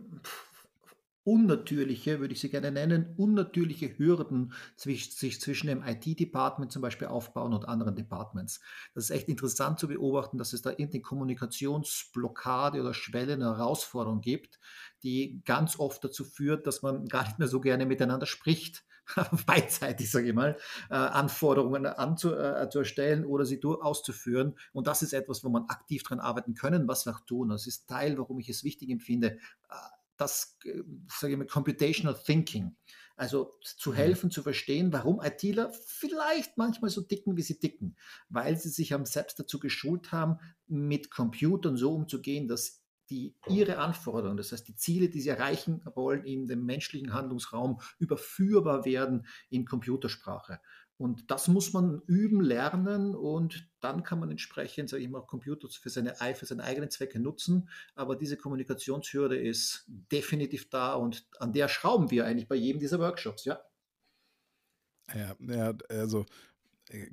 unnatürliche, 1.29 2.19
würde 2.19 2.33
ich 2.33 2.39
sie 2.39 2.49
gerne 2.49 2.71
nennen, 2.71 3.13
unnatürliche 3.15 3.99
Hürden 3.99 4.51
sich 4.75 5.11
zwischen 5.11 5.67
dem 5.67 5.83
IT-Department 5.83 6.71
zum 6.71 6.81
Beispiel 6.81 7.07
aufbauen 7.07 7.53
und 7.53 7.67
anderen 7.67 7.95
Departments. 7.95 8.61
Das 8.95 9.05
ist 9.05 9.11
echt 9.11 9.29
interessant 9.29 9.79
zu 9.79 9.87
beobachten, 9.87 10.39
dass 10.39 10.53
es 10.53 10.63
da 10.63 10.71
irgendeine 10.71 11.03
Kommunikationsblockade 11.03 12.81
oder 12.81 12.95
Schwelle, 12.95 13.33
eine 13.33 13.45
Herausforderung 13.45 14.21
gibt, 14.21 14.59
die 15.03 15.43
ganz 15.45 15.77
oft 15.77 16.03
dazu 16.03 16.23
führt, 16.23 16.65
dass 16.65 16.81
man 16.81 17.05
gar 17.05 17.23
nicht 17.25 17.37
mehr 17.37 17.47
so 17.47 17.61
gerne 17.61 17.85
miteinander 17.85 18.25
spricht, 18.25 18.83
beidseitig, 19.45 20.09
sage 20.09 20.29
ich 20.29 20.33
mal, 20.33 20.57
äh, 20.89 20.95
Anforderungen 20.95 21.85
anzu, 21.85 22.33
äh, 22.33 22.69
zu 22.71 22.79
erstellen 22.79 23.23
oder 23.23 23.45
sie 23.45 23.63
auszuführen. 23.63 24.55
Und 24.73 24.87
das 24.87 25.03
ist 25.03 25.13
etwas, 25.13 25.43
wo 25.43 25.49
man 25.49 25.65
aktiv 25.65 26.01
dran 26.01 26.19
arbeiten 26.19 26.55
können, 26.55 26.87
was 26.87 27.05
wir 27.05 27.13
auch 27.13 27.19
tun. 27.21 27.49
Das 27.49 27.67
ist 27.67 27.87
Teil, 27.87 28.17
warum 28.17 28.39
ich 28.39 28.49
es 28.49 28.63
wichtig 28.63 28.89
empfinde, 28.89 29.37
äh, 29.69 29.98
das, 30.19 30.57
äh, 30.65 30.83
sage 31.07 31.33
ich 31.33 31.39
mal, 31.39 31.47
Computational 31.47 32.15
Thinking. 32.15 32.75
Also 33.15 33.53
zu 33.61 33.91
mhm. 33.91 33.95
helfen, 33.95 34.31
zu 34.31 34.43
verstehen, 34.43 34.93
warum 34.93 35.19
ITler 35.21 35.73
vielleicht 35.85 36.57
manchmal 36.57 36.89
so 36.89 37.01
dicken, 37.01 37.35
wie 37.35 37.41
sie 37.41 37.59
dicken, 37.59 37.97
weil 38.29 38.57
sie 38.57 38.69
sich 38.69 38.93
haben 38.93 39.05
selbst 39.05 39.37
dazu 39.39 39.59
geschult 39.59 40.13
haben, 40.13 40.37
mit 40.67 41.11
Computern 41.11 41.75
so 41.75 41.93
umzugehen, 41.93 42.47
dass 42.47 42.81
die 43.09 43.35
ihre 43.47 43.79
Anforderungen, 43.79 44.37
das 44.37 44.51
heißt 44.51 44.67
die 44.67 44.75
Ziele, 44.75 45.09
die 45.09 45.19
sie 45.19 45.29
erreichen 45.29 45.81
wollen, 45.95 46.23
in 46.23 46.47
dem 46.47 46.65
menschlichen 46.65 47.13
Handlungsraum 47.13 47.81
überführbar 47.97 48.85
werden 48.85 49.25
in 49.49 49.65
Computersprache. 49.65 50.61
Und 50.99 51.31
das 51.31 51.47
muss 51.47 51.71
man 51.71 52.01
üben, 52.07 52.41
lernen 52.41 53.15
und 53.15 53.69
dann 53.79 54.03
kann 54.03 54.19
man 54.19 54.29
entsprechend, 54.31 54.89
sage 54.89 55.01
ich 55.01 55.09
mal, 55.09 55.21
Computer 55.21 55.69
für 55.69 55.89
seine, 55.89 56.13
für 56.35 56.45
seine 56.45 56.65
eigenen 56.65 56.89
Zwecke 56.89 57.21
nutzen. 57.21 57.69
Aber 57.95 58.17
diese 58.17 58.35
Kommunikationshürde 58.35 59.37
ist 59.39 59.85
definitiv 59.87 60.69
da 60.69 60.95
und 60.95 61.25
an 61.39 61.53
der 61.53 61.69
schrauben 61.69 62.11
wir 62.11 62.25
eigentlich 62.25 62.49
bei 62.49 62.55
jedem 62.55 62.81
dieser 62.81 62.99
Workshops, 62.99 63.45
ja. 63.45 63.61
Ja, 65.15 65.37
ja 65.39 65.73
also 65.87 66.25
äh, 66.89 67.11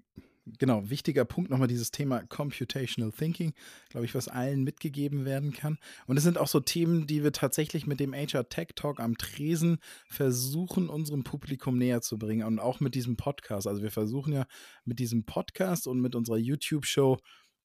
genau, 0.59 0.89
wichtiger 0.89 1.25
Punkt 1.25 1.51
nochmal 1.51 1.69
dieses 1.69 1.91
Thema 1.91 2.23
Computational 2.27 3.13
Thinking, 3.13 3.53
glaube 3.91 4.07
ich, 4.07 4.15
was 4.15 4.29
allen 4.29 4.63
mitgegeben 4.65 5.25
werden 5.25 5.53
kann. 5.53 5.79
Und 6.07 6.17
es 6.17 6.23
sind 6.23 6.39
auch 6.39 6.47
so 6.47 6.61
Themen, 6.61 7.07
die 7.07 7.25
wir 7.25 7.33
tatsächlich 7.33 7.87
mit 7.87 8.01
dem 8.01 8.15
HR 8.15 8.49
Tech 8.49 8.69
Talk 8.75 9.01
am 9.01 9.17
Tresen 9.19 9.79
versuchen, 10.09 10.89
unserem 10.89 11.25
Publikum 11.25 11.79
näher 11.79 12.01
zu 12.01 12.19
bringen 12.19 12.47
und 12.47 12.59
auch 12.59 12.81
mit 12.81 12.95
diesem 12.95 13.17
Podcast. 13.17 13.67
Also 13.67 13.83
wir 13.83 13.91
versuchen 13.91 14.33
ja 14.33 14.47
mit 14.85 14.99
diesem 14.99 15.25
Podcast 15.25 15.87
und 15.87 16.01
mit 16.01 16.15
unserer 16.15 16.39
YouTube-Show 16.39 17.19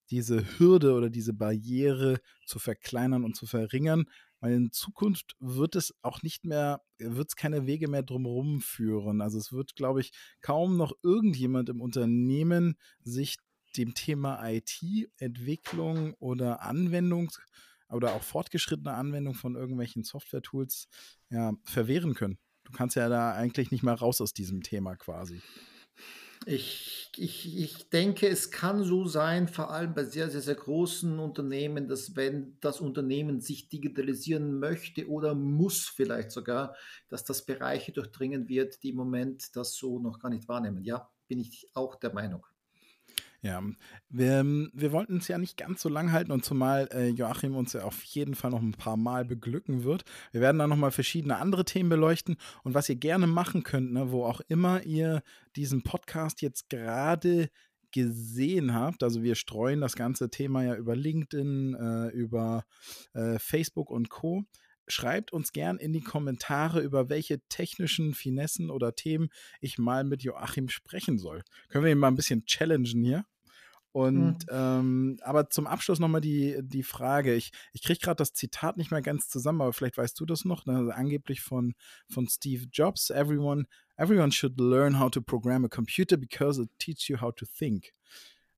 diese 0.10 0.44
Hürde 0.60 0.94
oder 0.94 1.10
diese 1.10 1.34
Barriere 1.34 2.20
zu 2.46 2.60
verkleinern 2.60 3.24
und 3.24 3.36
zu 3.36 3.46
verringern, 3.46 4.06
weil 4.42 4.54
in 4.54 4.72
Zukunft 4.72 5.38
wird 5.40 5.76
es 5.76 5.94
auch 6.02 6.24
nicht 6.24 6.44
mehr, 6.44 6.82
wird 6.98 7.30
es 7.30 7.36
keine 7.36 7.68
Wege 7.68 7.88
mehr 7.88 8.04
drumherum 8.04 8.60
führen. 8.60 9.22
Also 9.22 9.38
es 9.38 9.54
wird, 9.54 9.76
glaube 9.76 10.02
ich, 10.02 10.12
kaum 10.42 10.76
noch 10.76 10.92
irgendjemand 11.04 11.70
im 11.70 11.80
Unternehmen 11.80 12.76
sich 13.04 13.38
dem 13.78 13.94
Thema 13.94 14.42
IT-Entwicklung 14.50 16.16
oder 16.16 16.64
Anwendung 16.64 17.32
oder 17.90 18.14
auch 18.14 18.24
fortgeschrittene 18.24 18.94
Anwendung 18.94 19.36
von 19.36 19.56
irgendwelchen 19.56 20.04
Software-Tools 20.04 20.88
ja, 21.30 21.54
verwehren 21.64 22.16
können. 22.16 22.38
Du 22.64 22.72
kannst 22.72 22.96
ja 22.96 23.10
da 23.10 23.34
eigentlich 23.34 23.72
nicht 23.72 23.84
mehr 23.84 23.94
raus 23.94 24.22
aus 24.22 24.34
diesem 24.34 24.64
Thema 24.64 24.96
quasi. 24.96 25.42
Ich, 26.48 27.12
ich, 27.18 27.56
ich 27.60 27.90
denke, 27.92 28.28
es 28.28 28.50
kann 28.50 28.84
so 28.84 29.06
sein, 29.06 29.48
vor 29.48 29.70
allem 29.72 29.94
bei 29.94 30.06
sehr, 30.06 30.30
sehr, 30.32 30.42
sehr 30.42 30.56
großen 30.56 31.20
Unternehmen, 31.20 31.88
dass 31.88 32.16
wenn 32.16 32.58
das 32.62 32.82
Unternehmen 32.82 33.42
sich 33.42 33.70
digitalisieren 33.70 34.60
möchte 34.60 35.08
oder 35.08 35.36
muss 35.36 35.88
vielleicht 35.88 36.32
sogar, 36.32 36.76
dass 37.10 37.24
das 37.26 37.46
Bereiche 37.46 37.92
durchdringen 37.92 38.50
wird, 38.50 38.82
die 38.82 38.90
im 38.90 38.96
Moment 38.96 39.56
das 39.56 39.76
so 39.76 40.00
noch 40.00 40.18
gar 40.20 40.30
nicht 40.30 40.48
wahrnehmen. 40.48 40.84
Ja, 40.84 41.12
bin 41.28 41.40
ich 41.40 41.70
auch 41.76 41.96
der 41.96 42.12
Meinung. 42.14 42.44
Ja, 43.44 43.64
wir, 44.10 44.46
wir 44.72 44.92
wollten 44.92 45.18
es 45.18 45.28
ja 45.28 45.40
nicht 45.40 45.58
ganz 45.58 45.82
so 45.82 45.90
lang 45.90 46.12
halten 46.12 46.32
und 46.32 46.46
zumal 46.46 46.88
äh, 46.92 47.08
Joachim 47.08 47.56
uns 47.56 47.74
ja 47.74 47.84
auf 47.84 48.04
jeden 48.04 48.36
Fall 48.36 48.52
noch 48.52 48.62
ein 48.62 48.74
paar 48.74 48.98
Mal 48.98 49.26
beglücken 49.26 49.84
wird. 49.84 50.04
Wir 50.32 50.42
werden 50.42 50.60
dann 50.60 50.70
nochmal 50.70 50.92
verschiedene 50.92 51.38
andere 51.38 51.66
Themen 51.66 51.90
beleuchten 51.90 52.38
und 52.64 52.76
was 52.76 52.88
ihr 52.88 52.98
gerne 52.98 53.26
machen 53.26 53.64
könnt, 53.64 53.94
ne, 53.94 54.12
wo 54.12 54.26
auch 54.26 54.42
immer 54.48 54.84
ihr 54.84 55.24
diesen 55.56 55.82
Podcast 55.82 56.44
jetzt 56.44 56.70
gerade 56.70 57.50
gesehen 57.92 58.74
habt, 58.74 59.04
also 59.04 59.24
wir 59.24 59.36
streuen 59.36 59.82
das 59.82 59.96
ganze 59.96 60.30
Thema 60.30 60.64
ja 60.64 60.76
über 60.76 60.96
LinkedIn, 60.96 61.74
äh, 61.74 62.08
über 62.10 62.64
äh, 63.14 63.38
Facebook 63.40 63.90
und 63.90 64.10
Co 64.10 64.44
schreibt 64.92 65.34
uns 65.34 65.52
gern 65.52 65.78
in 65.78 65.94
die 65.94 66.02
Kommentare, 66.02 66.82
über 66.82 67.10
welche 67.10 67.40
technischen 67.48 68.14
Finessen 68.14 68.70
oder 68.70 68.96
Themen 68.96 69.30
ich 69.60 69.78
mal 69.78 70.04
mit 70.04 70.24
Joachim 70.24 70.70
sprechen 70.70 71.18
soll. 71.18 71.44
Können 71.70 71.86
wir 71.86 71.92
ihn 71.92 71.98
mal 71.98 72.08
ein 72.08 72.16
bisschen 72.16 72.46
challengen 72.46 73.04
hier? 73.04 73.26
Und 73.94 74.50
mhm. 74.50 74.50
ähm, 74.50 75.20
aber 75.22 75.50
zum 75.50 75.68
Abschluss 75.68 76.00
nochmal 76.00 76.22
die, 76.22 76.58
die 76.62 76.84
Frage. 76.84 77.34
Ich, 77.36 77.52
ich 77.74 77.84
kriege 77.84 78.00
gerade 78.00 78.18
das 78.18 78.34
Zitat 78.34 78.78
nicht 78.78 78.92
mehr 78.92 79.02
ganz 79.02 79.28
zusammen, 79.28 79.62
aber 79.62 79.74
vielleicht 79.74 79.98
weißt 79.98 80.18
du 80.20 80.26
das 80.26 80.46
noch. 80.46 80.66
Ne? 80.66 80.78
Also 80.78 80.92
angeblich 80.92 81.42
von, 81.42 81.74
von 82.08 82.28
Steve 82.30 82.68
Jobs. 82.72 83.10
Everyone, 83.10 83.66
everyone 83.98 84.32
should 84.32 84.58
learn 84.60 84.98
how 84.98 85.12
to 85.12 85.22
program 85.22 85.66
a 85.66 85.68
computer 85.68 86.16
because 86.16 86.62
it 86.62 86.70
teaches 86.80 87.10
you 87.10 87.20
how 87.20 87.36
to 87.36 87.46
think. 87.46 87.94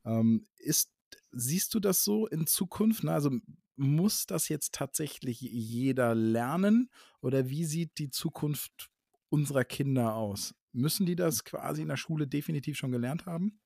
Ähm, 0.06 0.46
ist, 0.58 0.92
siehst 1.32 1.74
du 1.74 1.80
das 1.80 2.04
so 2.04 2.28
in 2.28 2.46
Zukunft? 2.46 3.04
Ne? 3.04 3.12
Also 3.12 3.32
muss 3.76 4.26
das 4.26 4.50
jetzt 4.50 4.74
tatsächlich 4.74 5.42
jeder 5.42 6.16
lernen? 6.16 6.90
Oder 7.22 7.50
wie 7.50 7.66
sieht 7.66 7.98
die 7.98 8.10
Zukunft 8.10 8.90
unserer 9.30 9.64
Kinder 9.64 10.16
aus? 10.16 10.56
Müssen 10.72 11.06
die 11.06 11.16
das 11.16 11.44
quasi 11.44 11.82
in 11.82 11.88
der 11.88 11.98
Schule 11.98 12.28
definitiv 12.28 12.78
schon 12.78 12.92
gelernt 12.92 13.26
haben? 13.26 13.60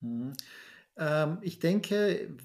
Mhm. 0.00 0.32
Ähm, 0.96 1.38
ich 1.42 1.58
denke, 1.58 2.36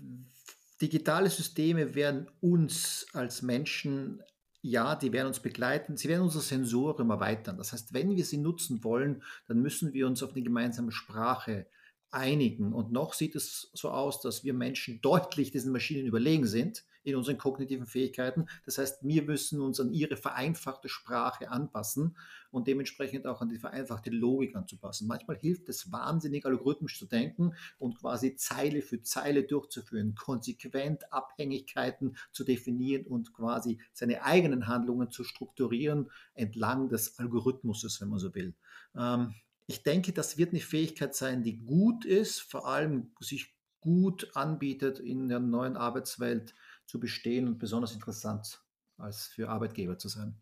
digitale 0.81 1.29
Systeme 1.29 1.95
werden 1.95 2.27
uns 2.39 3.05
als 3.13 3.41
Menschen, 3.41 4.23
ja, 4.61 4.95
die 4.95 5.13
werden 5.13 5.27
uns 5.27 5.39
begleiten, 5.39 5.97
sie 5.97 6.09
werden 6.09 6.23
unser 6.23 6.41
Sensorium 6.41 7.09
erweitern. 7.11 7.57
Das 7.57 7.73
heißt, 7.73 7.93
wenn 7.93 8.15
wir 8.15 8.25
sie 8.25 8.37
nutzen 8.37 8.83
wollen, 8.83 9.23
dann 9.47 9.61
müssen 9.61 9.93
wir 9.93 10.07
uns 10.07 10.23
auf 10.23 10.33
eine 10.33 10.43
gemeinsame 10.43 10.91
Sprache 10.91 11.67
einigen. 12.11 12.73
Und 12.73 12.91
noch 12.91 13.13
sieht 13.13 13.35
es 13.35 13.69
so 13.73 13.89
aus, 13.89 14.21
dass 14.21 14.43
wir 14.43 14.53
Menschen 14.53 15.01
deutlich 15.01 15.51
diesen 15.51 15.71
Maschinen 15.71 16.05
überlegen 16.05 16.47
sind 16.47 16.83
in 17.03 17.15
unseren 17.15 17.37
kognitiven 17.37 17.85
Fähigkeiten. 17.85 18.47
Das 18.65 18.77
heißt, 18.77 19.03
wir 19.03 19.23
müssen 19.23 19.61
uns 19.61 19.79
an 19.79 19.91
ihre 19.91 20.17
vereinfachte 20.17 20.89
Sprache 20.89 21.49
anpassen 21.49 22.17
und 22.51 22.67
dementsprechend 22.67 23.25
auch 23.25 23.41
an 23.41 23.49
die 23.49 23.57
vereinfachte 23.57 24.09
Logik 24.09 24.55
anzupassen. 24.55 25.07
Manchmal 25.07 25.37
hilft 25.37 25.69
es 25.69 25.91
wahnsinnig, 25.91 26.45
algorithmisch 26.45 26.97
zu 26.97 27.05
denken 27.05 27.53
und 27.77 27.97
quasi 27.99 28.35
Zeile 28.35 28.81
für 28.81 29.01
Zeile 29.01 29.43
durchzuführen, 29.43 30.15
konsequent 30.15 31.11
Abhängigkeiten 31.13 32.17
zu 32.31 32.43
definieren 32.43 33.05
und 33.05 33.33
quasi 33.33 33.79
seine 33.93 34.23
eigenen 34.23 34.67
Handlungen 34.67 35.11
zu 35.11 35.23
strukturieren 35.23 36.09
entlang 36.33 36.89
des 36.89 37.17
Algorithmuses, 37.19 38.01
wenn 38.01 38.09
man 38.09 38.19
so 38.19 38.33
will. 38.35 38.55
Ähm, 38.95 39.35
ich 39.69 39.83
denke, 39.83 40.13
das 40.13 40.39
wird 40.39 40.49
eine 40.49 40.61
Fähigkeit 40.61 41.13
sein, 41.13 41.43
die 41.43 41.59
gut 41.59 42.03
ist, 42.03 42.39
vor 42.39 42.67
allem 42.67 43.11
sich 43.19 43.55
gut 43.81 44.35
anbietet 44.35 44.97
in 44.97 45.29
der 45.29 45.39
neuen 45.39 45.77
Arbeitswelt 45.77 46.55
zu 46.87 46.99
bestehen 46.99 47.47
und 47.47 47.59
besonders 47.59 47.93
interessant 47.93 48.63
als 48.97 49.27
für 49.27 49.47
Arbeitgeber 49.47 49.99
zu 49.99 50.09
sein. 50.09 50.41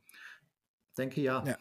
Ich 0.88 0.96
denke 0.96 1.20
ja. 1.20 1.44
ja. 1.46 1.58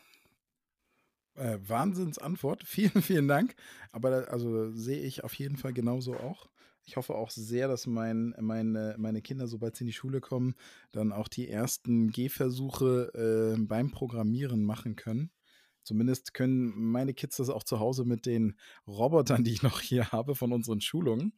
Äh, 1.35 1.59
Wahnsinnsantwort. 1.69 2.63
Vielen, 2.67 3.03
vielen 3.03 3.27
Dank. 3.27 3.57
Aber 3.91 4.31
also 4.31 4.71
sehe 4.71 5.03
ich 5.03 5.25
auf 5.25 5.35
jeden 5.35 5.57
Fall 5.57 5.73
genauso 5.73 6.15
auch. 6.15 6.49
Ich 6.85 6.97
hoffe 6.97 7.17
auch 7.17 7.31
sehr, 7.31 7.67
dass 7.67 7.89
mein, 7.89 8.33
meine, 8.39 8.95
meine 8.97 9.23
Kinder, 9.23 9.49
sobald 9.49 9.75
sie 9.75 9.83
in 9.83 9.89
die 9.89 9.93
Schule 9.93 10.21
kommen, 10.21 10.55
dann 10.93 11.11
auch 11.11 11.27
die 11.27 11.49
ersten 11.49 12.13
Gehversuche 12.13 13.57
äh, 13.57 13.61
beim 13.61 13.91
Programmieren 13.91 14.65
machen 14.65 14.95
können. 14.95 15.33
Zumindest 15.87 16.35
können 16.35 16.73
meine 16.75 17.15
Kids 17.15 17.37
das 17.37 17.49
auch 17.49 17.63
zu 17.63 17.79
Hause 17.79 18.05
mit 18.05 18.27
den 18.27 18.59
Robotern, 18.89 19.45
die 19.45 19.53
ich 19.53 19.63
noch 19.63 19.81
hier 19.81 20.11
habe 20.13 20.35
von 20.35 20.53
unseren 20.53 20.81
Schulungen. 20.81 21.33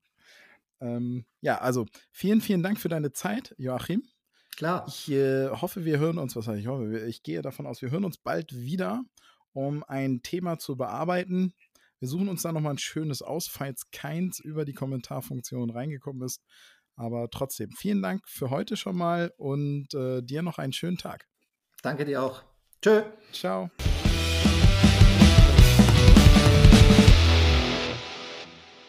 Ähm, 0.80 1.26
ja, 1.42 1.58
also 1.58 1.86
vielen, 2.10 2.40
vielen 2.40 2.62
Dank 2.62 2.80
für 2.80 2.88
deine 2.88 3.12
Zeit, 3.12 3.54
Joachim. 3.58 4.02
Klar. 4.56 4.86
Ich 4.88 5.10
äh, 5.10 5.48
hoffe, 5.50 5.84
wir 5.84 5.98
hören 5.98 6.18
uns, 6.18 6.34
was 6.34 6.48
heißt 6.48 6.60
ich 6.60 6.66
hoffe, 6.66 7.06
ich 7.06 7.22
gehe 7.22 7.42
davon 7.42 7.66
aus, 7.66 7.82
wir 7.82 7.90
hören 7.90 8.04
uns 8.04 8.16
bald 8.16 8.56
wieder, 8.56 9.04
um 9.52 9.84
ein 9.84 10.22
Thema 10.22 10.58
zu 10.58 10.76
bearbeiten. 10.76 11.52
Wir 12.00 12.08
suchen 12.08 12.28
uns 12.28 12.42
da 12.42 12.52
nochmal 12.52 12.74
ein 12.74 12.78
schönes 12.78 13.20
aus, 13.20 13.48
falls 13.48 13.90
keins 13.90 14.40
über 14.40 14.64
die 14.64 14.72
Kommentarfunktion 14.72 15.70
reingekommen 15.70 16.22
ist. 16.22 16.42
Aber 16.96 17.28
trotzdem, 17.30 17.70
vielen 17.72 18.00
Dank 18.00 18.26
für 18.26 18.50
heute 18.50 18.76
schon 18.76 18.96
mal 18.96 19.32
und 19.36 19.92
äh, 19.94 20.22
dir 20.22 20.42
noch 20.42 20.58
einen 20.58 20.72
schönen 20.72 20.96
Tag. 20.96 21.28
Danke 21.82 22.04
dir 22.04 22.22
auch. 22.22 22.42
Tschö. 22.80 23.02
Ciao. 23.32 23.70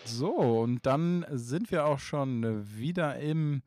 So, 0.10 0.34
und 0.34 0.86
dann 0.86 1.26
sind 1.32 1.72
wir 1.72 1.86
auch 1.86 2.00
schon 2.00 2.66
wieder 2.78 3.18
im 3.18 3.62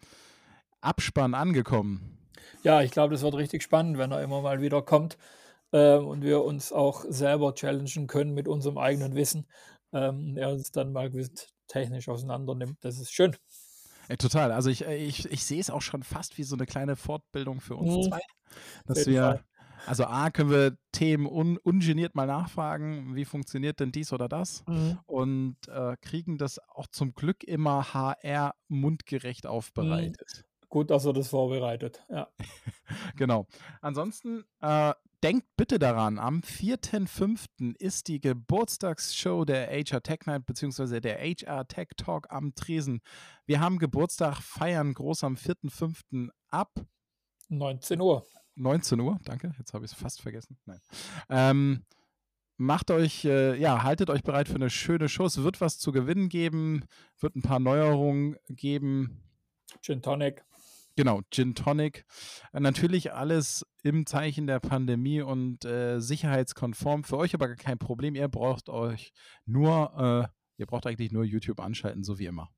Abspann 0.81 1.35
angekommen. 1.35 2.19
Ja, 2.63 2.83
ich 2.83 2.91
glaube, 2.91 3.13
das 3.15 3.23
wird 3.23 3.35
richtig 3.35 3.63
spannend, 3.63 3.99
wenn 3.99 4.13
er 4.13 4.23
immer 4.23 4.43
mal 4.43 4.61
wieder 4.61 4.83
kommt 4.83 5.17
äh, 5.73 5.97
und 5.97 6.23
wir 6.23 6.45
uns 6.45 6.73
auch 6.73 7.05
selber 7.09 7.55
challengen 7.55 8.07
können 8.07 8.35
mit 8.35 8.49
unserem 8.49 8.79
eigenen 8.79 9.15
Wissen. 9.15 9.47
Ähm, 9.93 10.37
er 10.37 10.51
uns 10.51 10.71
dann 10.71 10.93
mal 10.93 11.11
technisch 11.67 12.09
auseinander 12.09 12.55
nimmt. 12.55 12.85
Das 12.85 12.99
ist 12.99 13.13
schön. 13.13 13.37
Ja, 14.09 14.17
total. 14.17 14.53
Also 14.53 14.71
ich, 14.71 14.83
ich, 14.83 15.31
ich 15.31 15.45
sehe 15.45 15.61
es 15.61 15.71
auch 15.71 15.83
schon 15.83 16.03
fast 16.03 16.39
wie 16.39 16.45
so 16.45 16.57
eine 16.57 16.67
kleine 16.67 16.97
Fortbildung 16.97 17.61
für 17.61 17.77
uns 17.77 17.95
mhm. 17.95 18.11
zwei. 18.11 18.21
Dass 18.87 19.07
wir, 19.07 19.23
Fall. 19.23 19.45
Also 19.87 20.05
A, 20.05 20.31
können 20.31 20.51
wir 20.51 20.77
Themen 20.93 21.27
un 21.27 21.59
ungeniert 21.59 22.15
mal 22.15 22.27
nachfragen, 22.27 23.15
wie 23.15 23.25
funktioniert 23.25 23.81
denn 23.81 23.93
dies 23.93 24.13
oder 24.13 24.29
das? 24.29 24.65
Mhm. 24.67 24.99
Und 25.07 25.57
äh, 25.69 25.97
kriegen 26.01 26.39
das 26.39 26.59
auch 26.69 26.87
zum 26.87 27.15
Glück 27.15 27.45
immer 27.45 27.93
HR 27.95 28.55
mundgerecht 28.69 29.47
aufbereitet. 29.47 30.45
Mhm. 30.45 30.69
Gut, 30.69 30.91
dass 30.91 31.05
er 31.05 31.13
das 31.13 31.29
vorbereitet, 31.29 32.03
ja. 32.09 32.29
genau. 33.17 33.47
Ansonsten 33.83 34.45
äh, 34.61 34.95
denkt 35.23 35.47
bitte 35.57 35.79
daran, 35.79 36.19
am 36.19 36.41
4.5. 36.41 37.77
ist 37.77 38.09
die 38.09 38.21
Geburtstagsshow 38.21 39.45
der 39.45 39.69
HR 39.69 40.03
Tech 40.03 40.21
Night 40.27 40.47
bzw. 40.47 41.01
der 41.01 41.19
HR 41.19 41.69
Tech 41.69 41.89
Talk 41.97 42.31
am 42.31 42.55
Tresen. 42.55 43.03
Wir 43.45 43.61
haben 43.61 43.79
Geburtstag, 43.79 44.41
feiern 44.41 44.95
groß 44.95 45.25
am 45.25 45.35
4.5. 45.35 46.31
ab 46.49 46.71
19 47.49 48.01
Uhr. 48.01 48.27
19 48.55 49.01
Uhr, 49.01 49.19
danke, 49.25 49.55
jetzt 49.59 49.73
habe 49.75 49.85
ich 49.85 49.93
es 49.93 49.99
fast 49.99 50.21
vergessen. 50.21 50.59
Nein. 50.67 50.81
Ähm, 51.29 51.85
macht 52.57 52.91
euch, 52.91 53.25
äh, 53.25 53.59
ja, 53.59 53.83
haltet 53.83 54.11
euch 54.11 54.23
bereit 54.23 54.49
für 54.49 54.55
eine 54.55 54.71
schöne 54.71 55.09
Show. 55.09 55.25
Es 55.25 55.43
wird 55.43 55.61
was 55.61 55.79
zu 55.79 55.93
gewinnen 55.93 56.29
geben, 56.29 56.85
wird 57.19 57.37
ein 57.37 57.43
paar 57.43 57.61
Neuerungen 57.61 58.37
geben. 58.49 59.23
Gin 59.81 60.03
Tonic. 60.03 60.45
Genau, 60.97 61.23
Gin 61.31 61.55
Tonic. 61.55 62.05
Äh, 62.53 62.61
natürlich 62.61 63.13
alles 63.13 63.67
im 63.83 64.07
Zeichen 64.07 64.47
der 64.47 64.61
Pandemie 64.61 65.23
und 65.23 65.65
äh, 65.65 66.01
sicherheitskonform. 66.01 67.05
Für 67.05 67.17
euch 67.17 67.35
aber 67.35 67.55
kein 67.57 67.79
Problem. 67.79 68.15
Ihr 68.15 68.29
braucht 68.29 68.69
euch 68.69 69.13
nur, 69.47 70.29
äh, 70.29 70.29
ihr 70.59 70.67
braucht 70.67 70.87
eigentlich 70.87 71.13
nur 71.13 71.25
YouTube 71.25 71.61
anschalten, 71.61 72.05
so 72.05 72.19
wie 72.19 72.27
immer. 72.27 72.51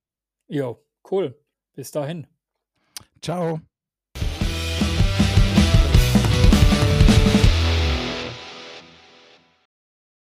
Jo, 0.48 0.84
cool. 1.10 1.38
Bis 1.74 1.90
dahin. 1.90 2.26
Ciao. 3.22 3.60